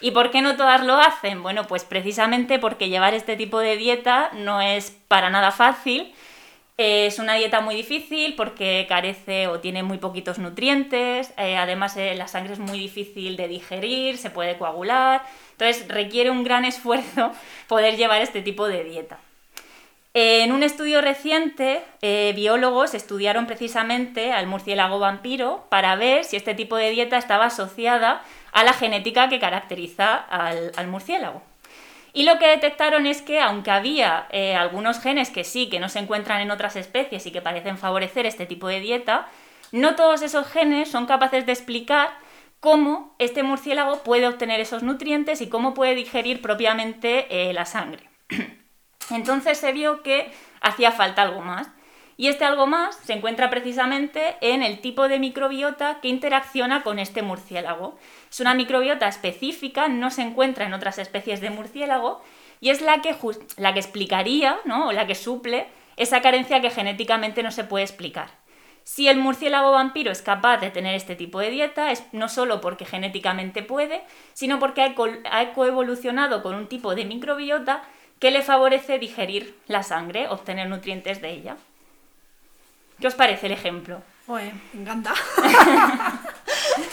¿Y 0.00 0.10
por 0.10 0.32
qué 0.32 0.42
no 0.42 0.56
todas 0.56 0.82
lo 0.82 0.96
hacen? 0.96 1.42
Bueno, 1.42 1.66
pues 1.68 1.84
precisamente 1.84 2.58
porque 2.58 2.88
llevar 2.88 3.14
este 3.14 3.36
tipo 3.36 3.60
de 3.60 3.76
dieta 3.76 4.30
no 4.32 4.60
es 4.60 4.90
para 5.06 5.30
nada 5.30 5.52
fácil. 5.52 6.12
Es 6.78 7.18
una 7.18 7.34
dieta 7.34 7.60
muy 7.60 7.74
difícil 7.74 8.34
porque 8.34 8.86
carece 8.88 9.46
o 9.46 9.60
tiene 9.60 9.82
muy 9.82 9.98
poquitos 9.98 10.38
nutrientes, 10.38 11.32
eh, 11.36 11.56
además 11.56 11.96
eh, 11.98 12.14
la 12.14 12.28
sangre 12.28 12.54
es 12.54 12.58
muy 12.58 12.78
difícil 12.78 13.36
de 13.36 13.46
digerir, 13.46 14.16
se 14.16 14.30
puede 14.30 14.56
coagular, 14.56 15.22
entonces 15.52 15.86
requiere 15.88 16.30
un 16.30 16.44
gran 16.44 16.64
esfuerzo 16.72 17.32
poder 17.68 17.96
llevar 17.96 18.22
este 18.22 18.40
tipo 18.40 18.66
de 18.66 18.84
dieta. 18.84 19.18
En 20.14 20.52
un 20.52 20.62
estudio 20.62 21.00
reciente, 21.00 21.82
eh, 22.02 22.32
biólogos 22.36 22.94
estudiaron 22.94 23.46
precisamente 23.46 24.32
al 24.32 24.46
murciélago 24.46 24.98
vampiro 24.98 25.66
para 25.70 25.96
ver 25.96 26.24
si 26.24 26.36
este 26.36 26.54
tipo 26.54 26.76
de 26.76 26.90
dieta 26.90 27.16
estaba 27.16 27.46
asociada 27.46 28.22
a 28.52 28.64
la 28.64 28.74
genética 28.74 29.28
que 29.28 29.40
caracteriza 29.40 30.14
al, 30.16 30.72
al 30.76 30.88
murciélago. 30.88 31.42
Y 32.12 32.24
lo 32.24 32.38
que 32.38 32.46
detectaron 32.46 33.06
es 33.06 33.22
que 33.22 33.40
aunque 33.40 33.70
había 33.70 34.26
eh, 34.30 34.54
algunos 34.54 35.00
genes 35.00 35.30
que 35.30 35.44
sí, 35.44 35.68
que 35.68 35.80
no 35.80 35.88
se 35.88 35.98
encuentran 35.98 36.40
en 36.40 36.50
otras 36.50 36.76
especies 36.76 37.26
y 37.26 37.32
que 37.32 37.40
parecen 37.40 37.78
favorecer 37.78 38.26
este 38.26 38.44
tipo 38.44 38.68
de 38.68 38.80
dieta, 38.80 39.28
no 39.70 39.96
todos 39.96 40.20
esos 40.20 40.46
genes 40.46 40.90
son 40.90 41.06
capaces 41.06 41.46
de 41.46 41.52
explicar 41.52 42.10
cómo 42.60 43.16
este 43.18 43.42
murciélago 43.42 44.02
puede 44.02 44.28
obtener 44.28 44.60
esos 44.60 44.82
nutrientes 44.82 45.40
y 45.40 45.48
cómo 45.48 45.74
puede 45.74 45.94
digerir 45.94 46.42
propiamente 46.42 47.26
eh, 47.30 47.52
la 47.54 47.64
sangre. 47.64 48.08
Entonces 49.10 49.58
se 49.58 49.72
vio 49.72 50.02
que 50.02 50.30
hacía 50.60 50.92
falta 50.92 51.22
algo 51.22 51.40
más. 51.40 51.68
Y 52.22 52.28
este 52.28 52.44
algo 52.44 52.68
más 52.68 52.94
se 53.02 53.14
encuentra 53.14 53.50
precisamente 53.50 54.36
en 54.40 54.62
el 54.62 54.78
tipo 54.78 55.08
de 55.08 55.18
microbiota 55.18 55.98
que 56.00 56.06
interacciona 56.06 56.84
con 56.84 57.00
este 57.00 57.20
murciélago. 57.20 57.98
Es 58.30 58.38
una 58.38 58.54
microbiota 58.54 59.08
específica, 59.08 59.88
no 59.88 60.08
se 60.12 60.22
encuentra 60.22 60.64
en 60.64 60.72
otras 60.72 60.98
especies 60.98 61.40
de 61.40 61.50
murciélago 61.50 62.22
y 62.60 62.70
es 62.70 62.80
la 62.80 63.02
que, 63.02 63.16
la 63.56 63.72
que 63.74 63.80
explicaría, 63.80 64.56
¿no? 64.64 64.86
o 64.86 64.92
la 64.92 65.08
que 65.08 65.16
suple 65.16 65.66
esa 65.96 66.22
carencia 66.22 66.60
que 66.60 66.70
genéticamente 66.70 67.42
no 67.42 67.50
se 67.50 67.64
puede 67.64 67.86
explicar. 67.86 68.28
Si 68.84 69.08
el 69.08 69.18
murciélago 69.18 69.72
vampiro 69.72 70.12
es 70.12 70.22
capaz 70.22 70.58
de 70.58 70.70
tener 70.70 70.94
este 70.94 71.16
tipo 71.16 71.40
de 71.40 71.50
dieta, 71.50 71.90
es 71.90 72.04
no 72.12 72.28
solo 72.28 72.60
porque 72.60 72.84
genéticamente 72.84 73.64
puede, 73.64 74.00
sino 74.32 74.60
porque 74.60 74.82
ha, 74.82 74.94
ha 75.28 75.52
coevolucionado 75.54 76.44
con 76.44 76.54
un 76.54 76.68
tipo 76.68 76.94
de 76.94 77.04
microbiota 77.04 77.82
que 78.20 78.30
le 78.30 78.42
favorece 78.42 79.00
digerir 79.00 79.58
la 79.66 79.82
sangre, 79.82 80.28
obtener 80.28 80.68
nutrientes 80.68 81.20
de 81.20 81.30
ella. 81.32 81.56
¿Qué 83.02 83.08
os 83.08 83.14
parece 83.14 83.46
el 83.46 83.52
ejemplo? 83.52 84.00
Pues 84.26 84.52
me 84.72 84.82
encanta. 84.82 85.12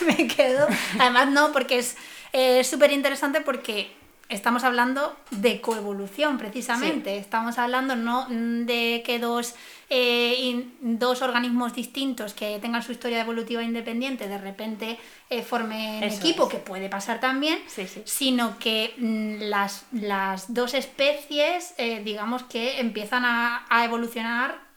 me 0.06 0.26
quedo. 0.26 0.66
Además, 0.98 1.30
no, 1.30 1.52
porque 1.52 1.78
es 1.78 2.66
súper 2.66 2.90
interesante 2.90 3.40
porque 3.40 3.92
estamos 4.28 4.64
hablando 4.64 5.16
de 5.30 5.60
coevolución, 5.60 6.36
precisamente. 6.36 7.14
Sí. 7.14 7.20
Estamos 7.20 7.58
hablando 7.58 7.94
no 7.94 8.26
de 8.28 9.04
que 9.06 9.20
dos, 9.20 9.54
eh, 9.88 10.34
in, 10.40 10.74
dos 10.80 11.22
organismos 11.22 11.74
distintos 11.74 12.34
que 12.34 12.58
tengan 12.58 12.82
su 12.82 12.90
historia 12.90 13.20
evolutiva 13.20 13.62
independiente 13.62 14.26
de 14.26 14.38
repente 14.38 14.98
eh, 15.28 15.42
formen 15.42 16.02
Eso 16.02 16.18
equipo, 16.18 16.44
es. 16.44 16.48
que 16.50 16.58
puede 16.58 16.88
pasar 16.88 17.20
también, 17.20 17.60
sí, 17.68 17.86
sí. 17.86 18.02
sino 18.04 18.58
que 18.58 18.94
mm, 18.96 19.48
las, 19.48 19.84
las, 19.92 20.52
dos 20.52 20.74
especies, 20.74 21.72
eh, 21.76 22.02
digamos 22.04 22.42
que 22.42 22.80
empiezan 22.80 23.24
a, 23.24 23.64
a 23.68 23.84
evolucionar 23.84 24.69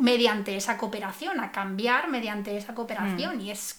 mediante 0.00 0.56
esa 0.56 0.76
cooperación, 0.76 1.40
a 1.40 1.52
cambiar 1.52 2.08
mediante 2.08 2.56
esa 2.56 2.74
cooperación 2.74 3.38
mm. 3.38 3.40
y 3.40 3.50
es 3.50 3.78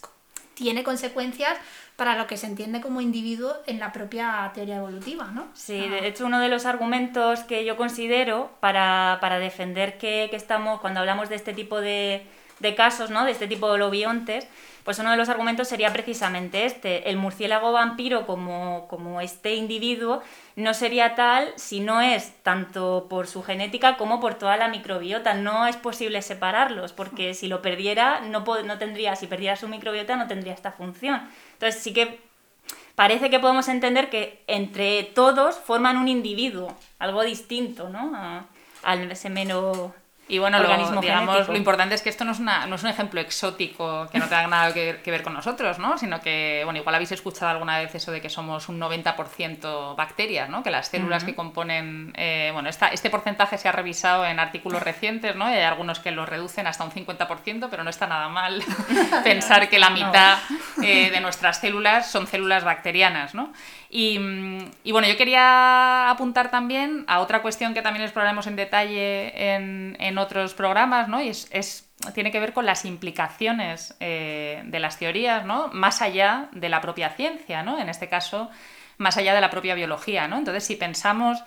tiene 0.54 0.84
consecuencias 0.84 1.56
para 1.96 2.16
lo 2.16 2.26
que 2.26 2.36
se 2.36 2.46
entiende 2.46 2.80
como 2.80 3.00
individuo 3.00 3.54
en 3.66 3.78
la 3.78 3.90
propia 3.90 4.50
teoría 4.54 4.76
evolutiva, 4.76 5.30
¿no? 5.32 5.48
Sí, 5.54 5.88
de 5.88 6.06
hecho 6.06 6.26
uno 6.26 6.40
de 6.40 6.48
los 6.48 6.66
argumentos 6.66 7.40
que 7.40 7.64
yo 7.64 7.76
considero 7.76 8.50
para, 8.60 9.18
para 9.20 9.38
defender 9.38 9.98
que, 9.98 10.28
que, 10.30 10.36
estamos, 10.36 10.80
cuando 10.80 11.00
hablamos 11.00 11.28
de 11.28 11.36
este 11.36 11.54
tipo 11.54 11.80
de, 11.80 12.26
de 12.62 12.74
casos, 12.74 13.10
¿no? 13.10 13.24
De 13.24 13.32
este 13.32 13.48
tipo 13.48 13.70
de 13.70 13.78
lobiontes, 13.78 14.46
pues 14.84 14.98
uno 14.98 15.10
de 15.10 15.16
los 15.16 15.28
argumentos 15.28 15.68
sería 15.68 15.92
precisamente 15.92 16.64
este. 16.64 17.10
El 17.10 17.16
murciélago 17.16 17.72
vampiro 17.72 18.26
como, 18.26 18.86
como 18.88 19.20
este 19.20 19.54
individuo 19.54 20.22
no 20.56 20.74
sería 20.74 21.14
tal 21.14 21.52
si 21.56 21.80
no 21.80 22.00
es 22.00 22.32
tanto 22.42 23.06
por 23.08 23.26
su 23.26 23.42
genética 23.42 23.96
como 23.96 24.20
por 24.20 24.34
toda 24.34 24.56
la 24.56 24.68
microbiota. 24.68 25.34
No 25.34 25.66
es 25.66 25.76
posible 25.76 26.22
separarlos, 26.22 26.92
porque 26.92 27.34
si 27.34 27.46
lo 27.48 27.62
perdiera, 27.62 28.20
no, 28.20 28.44
no 28.64 28.78
tendría, 28.78 29.14
si 29.16 29.26
perdiera 29.26 29.56
su 29.56 29.68
microbiota, 29.68 30.16
no 30.16 30.26
tendría 30.26 30.54
esta 30.54 30.72
función. 30.72 31.28
Entonces 31.54 31.82
sí 31.82 31.92
que 31.92 32.20
parece 32.94 33.30
que 33.30 33.40
podemos 33.40 33.68
entender 33.68 34.10
que 34.10 34.42
entre 34.46 35.04
todos 35.04 35.56
forman 35.56 35.96
un 35.96 36.08
individuo, 36.08 36.76
algo 36.98 37.22
distinto, 37.22 37.88
¿no? 37.88 38.12
A, 38.14 38.46
al 38.82 39.08
Y 40.32 40.38
bueno, 40.38 40.58
lo, 40.60 41.00
digamos, 41.02 41.46
lo 41.46 41.56
importante 41.58 41.94
es 41.94 42.00
que 42.00 42.08
esto 42.08 42.24
no 42.24 42.32
es, 42.32 42.38
una, 42.38 42.66
no 42.66 42.76
es 42.76 42.82
un 42.82 42.88
ejemplo 42.88 43.20
exótico 43.20 44.08
que 44.10 44.18
no 44.18 44.24
tenga 44.24 44.46
nada 44.46 44.72
que, 44.72 44.98
que 45.04 45.10
ver 45.10 45.22
con 45.22 45.34
nosotros, 45.34 45.78
¿no? 45.78 45.98
Sino 45.98 46.22
que, 46.22 46.62
bueno, 46.64 46.78
igual 46.78 46.94
habéis 46.94 47.12
escuchado 47.12 47.50
alguna 47.50 47.78
vez 47.78 47.94
eso 47.94 48.10
de 48.10 48.22
que 48.22 48.30
somos 48.30 48.70
un 48.70 48.80
90% 48.80 49.94
bacterias, 49.94 50.48
¿no? 50.48 50.62
Que 50.62 50.70
las 50.70 50.88
células 50.88 51.24
que 51.24 51.34
componen, 51.34 52.14
eh, 52.16 52.48
bueno, 52.54 52.70
esta, 52.70 52.88
este 52.88 53.10
porcentaje 53.10 53.58
se 53.58 53.68
ha 53.68 53.72
revisado 53.72 54.24
en 54.24 54.38
artículos 54.38 54.82
recientes, 54.82 55.36
¿no? 55.36 55.50
Y 55.50 55.52
hay 55.52 55.64
algunos 55.64 56.00
que 56.00 56.12
lo 56.12 56.24
reducen 56.24 56.66
hasta 56.66 56.82
un 56.82 56.92
50%, 56.92 57.68
pero 57.70 57.84
no 57.84 57.90
está 57.90 58.06
nada 58.06 58.30
mal 58.30 58.64
pensar 59.24 59.68
que 59.68 59.78
la 59.78 59.90
mitad 59.90 60.38
eh, 60.82 61.10
de 61.10 61.20
nuestras 61.20 61.60
células 61.60 62.10
son 62.10 62.26
células 62.26 62.64
bacterianas, 62.64 63.34
¿no? 63.34 63.52
Y, 63.90 64.18
y 64.82 64.92
bueno, 64.92 65.06
yo 65.06 65.18
quería 65.18 66.08
apuntar 66.08 66.50
también 66.50 67.04
a 67.06 67.20
otra 67.20 67.42
cuestión 67.42 67.74
que 67.74 67.82
también 67.82 68.04
exploraremos 68.04 68.46
en 68.46 68.56
detalle 68.56 69.54
en, 69.54 69.98
en 70.00 70.21
otros 70.22 70.54
programas, 70.54 71.08
¿no? 71.08 71.20
Y 71.20 71.28
es, 71.28 71.92
tiene 72.14 72.30
que 72.30 72.40
ver 72.40 72.52
con 72.52 72.66
las 72.66 72.84
implicaciones 72.84 73.94
eh, 74.00 74.62
de 74.64 74.80
las 74.80 74.98
teorías, 74.98 75.44
¿no? 75.44 75.68
Más 75.68 76.02
allá 76.02 76.48
de 76.52 76.68
la 76.68 76.80
propia 76.80 77.10
ciencia, 77.10 77.62
¿no? 77.62 77.78
En 77.78 77.88
este 77.88 78.08
caso, 78.08 78.50
más 78.98 79.16
allá 79.16 79.34
de 79.34 79.40
la 79.40 79.50
propia 79.50 79.74
biología, 79.74 80.28
¿no? 80.28 80.38
Entonces, 80.38 80.64
si 80.64 80.76
pensamos 80.76 81.42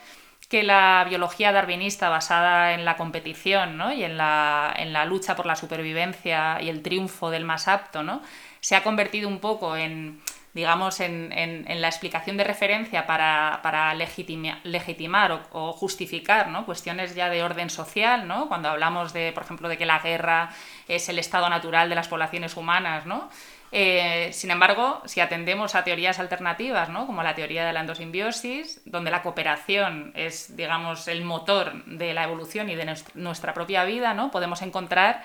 que 0.50 0.64
la 0.64 1.06
biología 1.08 1.52
darwinista 1.52 2.10
basada 2.10 2.74
en 2.74 2.86
la 2.86 2.98
competición 2.98 3.78
¿no? 3.78 3.92
y 3.92 4.04
en 4.04 4.16
la, 4.16 4.72
en 4.78 4.94
la 4.94 5.04
lucha 5.06 5.36
por 5.36 5.48
la 5.48 5.56
supervivencia 5.56 6.62
y 6.62 6.70
el 6.70 6.84
triunfo 6.84 7.32
del 7.32 7.46
más 7.46 7.68
apto, 7.68 8.04
¿no? 8.04 8.22
se 8.60 8.76
ha 8.76 8.84
convertido 8.84 9.28
un 9.28 9.40
poco 9.40 9.76
en, 9.76 10.22
digamos, 10.56 11.00
en, 11.02 11.32
en- 11.34 11.82
la 11.82 11.88
explicación 11.90 12.38
de 12.38 12.44
referencia 12.46 13.06
para, 13.06 13.60
para 13.62 13.94
legitima- 13.94 14.58
legitimar 14.64 15.44
o, 15.52 15.74
justificar 15.74 16.48
¿no? 16.48 16.66
cuestiones 16.66 17.14
ya 17.14 17.30
de 17.30 17.44
orden 17.44 17.70
social, 17.70 18.28
¿no? 18.28 18.48
cuando 18.48 18.70
hablamos 18.70 19.14
de, 19.14 19.32
por 19.34 19.44
ejemplo, 19.44 19.70
de 19.70 19.78
que 19.78 19.86
la 19.86 20.00
guerra 20.00 20.50
es 20.88 21.08
el 21.10 21.20
estado 21.20 21.48
natural 21.50 21.90
de 21.90 21.96
las 21.96 22.08
poblaciones 22.08 22.56
humanas, 22.58 23.06
¿no? 23.06 23.30
Eh, 23.72 24.30
sin 24.32 24.52
embargo, 24.52 25.02
si 25.06 25.20
atendemos 25.20 25.76
a 25.76 25.84
teorías 25.84 26.20
alternativas, 26.20 26.88
¿no? 26.88 27.06
como 27.06 27.24
la 27.24 27.36
teoría 27.36 27.66
de 27.66 27.74
la 27.74 27.82
endosimbiosis, 27.82 28.80
donde 28.86 29.12
la 29.12 29.22
cooperación 29.22 30.14
es, 30.16 30.56
digamos, 30.56 31.10
el 31.10 31.26
motor 31.26 31.84
de 31.86 32.14
la 32.14 32.24
evolución 32.24 32.70
y 32.70 32.76
de 32.76 32.86
nues- 32.86 33.04
nuestra 33.16 33.54
propia 33.54 33.84
vida, 33.84 34.14
¿no? 34.14 34.32
podemos 34.32 34.62
encontrar 34.62 35.24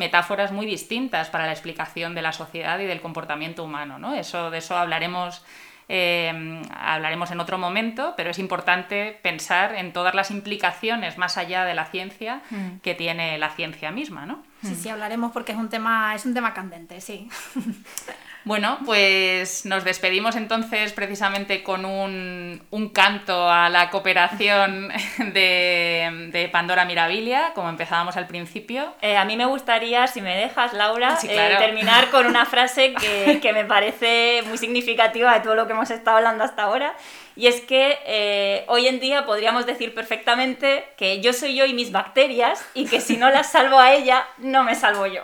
metáforas 0.00 0.50
muy 0.50 0.64
distintas 0.64 1.28
para 1.28 1.44
la 1.44 1.52
explicación 1.52 2.14
de 2.14 2.22
la 2.22 2.32
sociedad 2.32 2.78
y 2.78 2.86
del 2.86 3.02
comportamiento 3.02 3.62
humano. 3.62 3.98
¿no? 3.98 4.14
Eso, 4.14 4.50
de 4.50 4.56
eso 4.56 4.74
hablaremos, 4.74 5.44
eh, 5.90 6.62
hablaremos 6.74 7.30
en 7.30 7.38
otro 7.38 7.58
momento, 7.58 8.14
pero 8.16 8.30
es 8.30 8.38
importante 8.38 9.18
pensar 9.22 9.74
en 9.74 9.92
todas 9.92 10.14
las 10.14 10.30
implicaciones 10.30 11.18
más 11.18 11.36
allá 11.36 11.66
de 11.66 11.74
la 11.74 11.84
ciencia 11.84 12.40
que 12.82 12.94
tiene 12.94 13.36
la 13.36 13.50
ciencia 13.50 13.90
misma. 13.90 14.24
¿no? 14.24 14.42
Sí, 14.62 14.74
sí, 14.74 14.88
hablaremos 14.88 15.32
porque 15.32 15.52
es 15.52 15.58
un 15.58 15.68
tema, 15.68 16.14
es 16.14 16.24
un 16.24 16.32
tema 16.32 16.54
candente, 16.54 17.02
sí. 17.02 17.28
Bueno, 18.44 18.78
pues 18.86 19.66
nos 19.66 19.84
despedimos 19.84 20.34
entonces 20.34 20.92
precisamente 20.92 21.62
con 21.62 21.84
un, 21.84 22.62
un 22.70 22.88
canto 22.88 23.50
a 23.50 23.68
la 23.68 23.90
cooperación 23.90 24.88
de, 25.18 26.28
de 26.32 26.48
Pandora 26.48 26.84
Mirabilia, 26.84 27.52
como 27.54 27.68
empezábamos 27.68 28.16
al 28.16 28.26
principio. 28.26 28.94
Eh, 29.02 29.16
a 29.16 29.24
mí 29.24 29.36
me 29.36 29.44
gustaría, 29.44 30.06
si 30.06 30.22
me 30.22 30.36
dejas, 30.36 30.72
Laura, 30.72 31.16
Sí, 31.16 31.28
eh, 31.30 31.56
terminar 31.58 32.10
con 32.10 32.26
una 32.26 32.46
frase 32.46 32.94
que, 32.94 33.40
que 33.40 33.52
me 33.52 33.64
parece 33.64 34.42
muy 34.46 34.56
significativa 34.56 35.34
de 35.34 35.40
todo 35.40 35.54
lo 35.54 35.66
que 35.66 35.72
hemos 35.74 35.90
estado 35.90 36.16
hablando 36.16 36.44
hasta 36.44 36.62
ahora. 36.62 36.94
Y 37.40 37.46
es 37.46 37.62
que 37.62 37.98
eh, 38.04 38.64
hoy 38.68 38.86
en 38.86 39.00
día 39.00 39.24
podríamos 39.24 39.64
decir 39.64 39.94
perfectamente 39.94 40.84
que 40.98 41.22
yo 41.22 41.32
soy 41.32 41.54
yo 41.54 41.64
y 41.64 41.72
mis 41.72 41.90
bacterias 41.90 42.62
y 42.74 42.84
que 42.84 43.00
si 43.00 43.16
no 43.16 43.30
las 43.30 43.50
salvo 43.50 43.78
a 43.78 43.94
ella, 43.94 44.26
no 44.36 44.62
me 44.62 44.74
salvo 44.74 45.06
yo. 45.06 45.22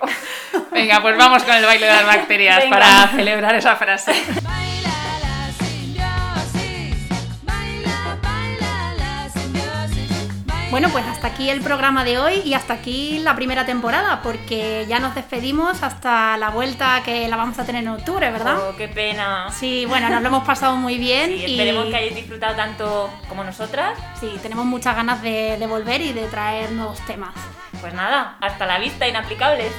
Venga, 0.70 1.02
pues 1.02 1.14
vamos 1.18 1.42
con 1.42 1.54
el 1.54 1.66
baile 1.66 1.84
de 1.84 1.92
las 1.92 2.06
bacterias 2.06 2.56
Venga. 2.62 2.70
para 2.70 3.08
celebrar 3.08 3.54
esa 3.54 3.76
frase. 3.76 4.12
Bueno, 10.76 10.90
pues 10.90 11.06
hasta 11.06 11.28
aquí 11.28 11.48
el 11.48 11.62
programa 11.62 12.04
de 12.04 12.18
hoy 12.18 12.42
y 12.44 12.52
hasta 12.52 12.74
aquí 12.74 13.18
la 13.20 13.34
primera 13.34 13.64
temporada, 13.64 14.20
porque 14.20 14.84
ya 14.86 14.98
nos 14.98 15.14
despedimos 15.14 15.82
hasta 15.82 16.36
la 16.36 16.50
vuelta 16.50 17.00
que 17.02 17.26
la 17.28 17.36
vamos 17.38 17.58
a 17.58 17.64
tener 17.64 17.82
en 17.82 17.88
octubre, 17.88 18.30
¿verdad? 18.30 18.58
Oh, 18.58 18.76
qué 18.76 18.86
pena. 18.86 19.50
Sí, 19.50 19.86
bueno, 19.86 20.10
nos 20.10 20.20
lo 20.20 20.28
hemos 20.28 20.44
pasado 20.44 20.76
muy 20.76 20.98
bien. 20.98 21.30
Sí, 21.30 21.44
esperemos 21.46 21.86
que 21.86 21.96
hayáis 21.96 22.14
disfrutado 22.14 22.56
tanto 22.56 23.10
como 23.26 23.42
nosotras. 23.42 23.98
Sí, 24.20 24.30
tenemos 24.42 24.66
muchas 24.66 24.94
ganas 24.94 25.22
de, 25.22 25.66
volver 25.66 26.02
y 26.02 26.12
de 26.12 26.26
traer 26.26 26.70
nuevos 26.72 27.00
temas. 27.06 27.32
Pues 27.80 27.94
nada, 27.94 28.36
hasta 28.42 28.66
la 28.66 28.78
vista, 28.78 29.08
inaplicables. 29.08 29.72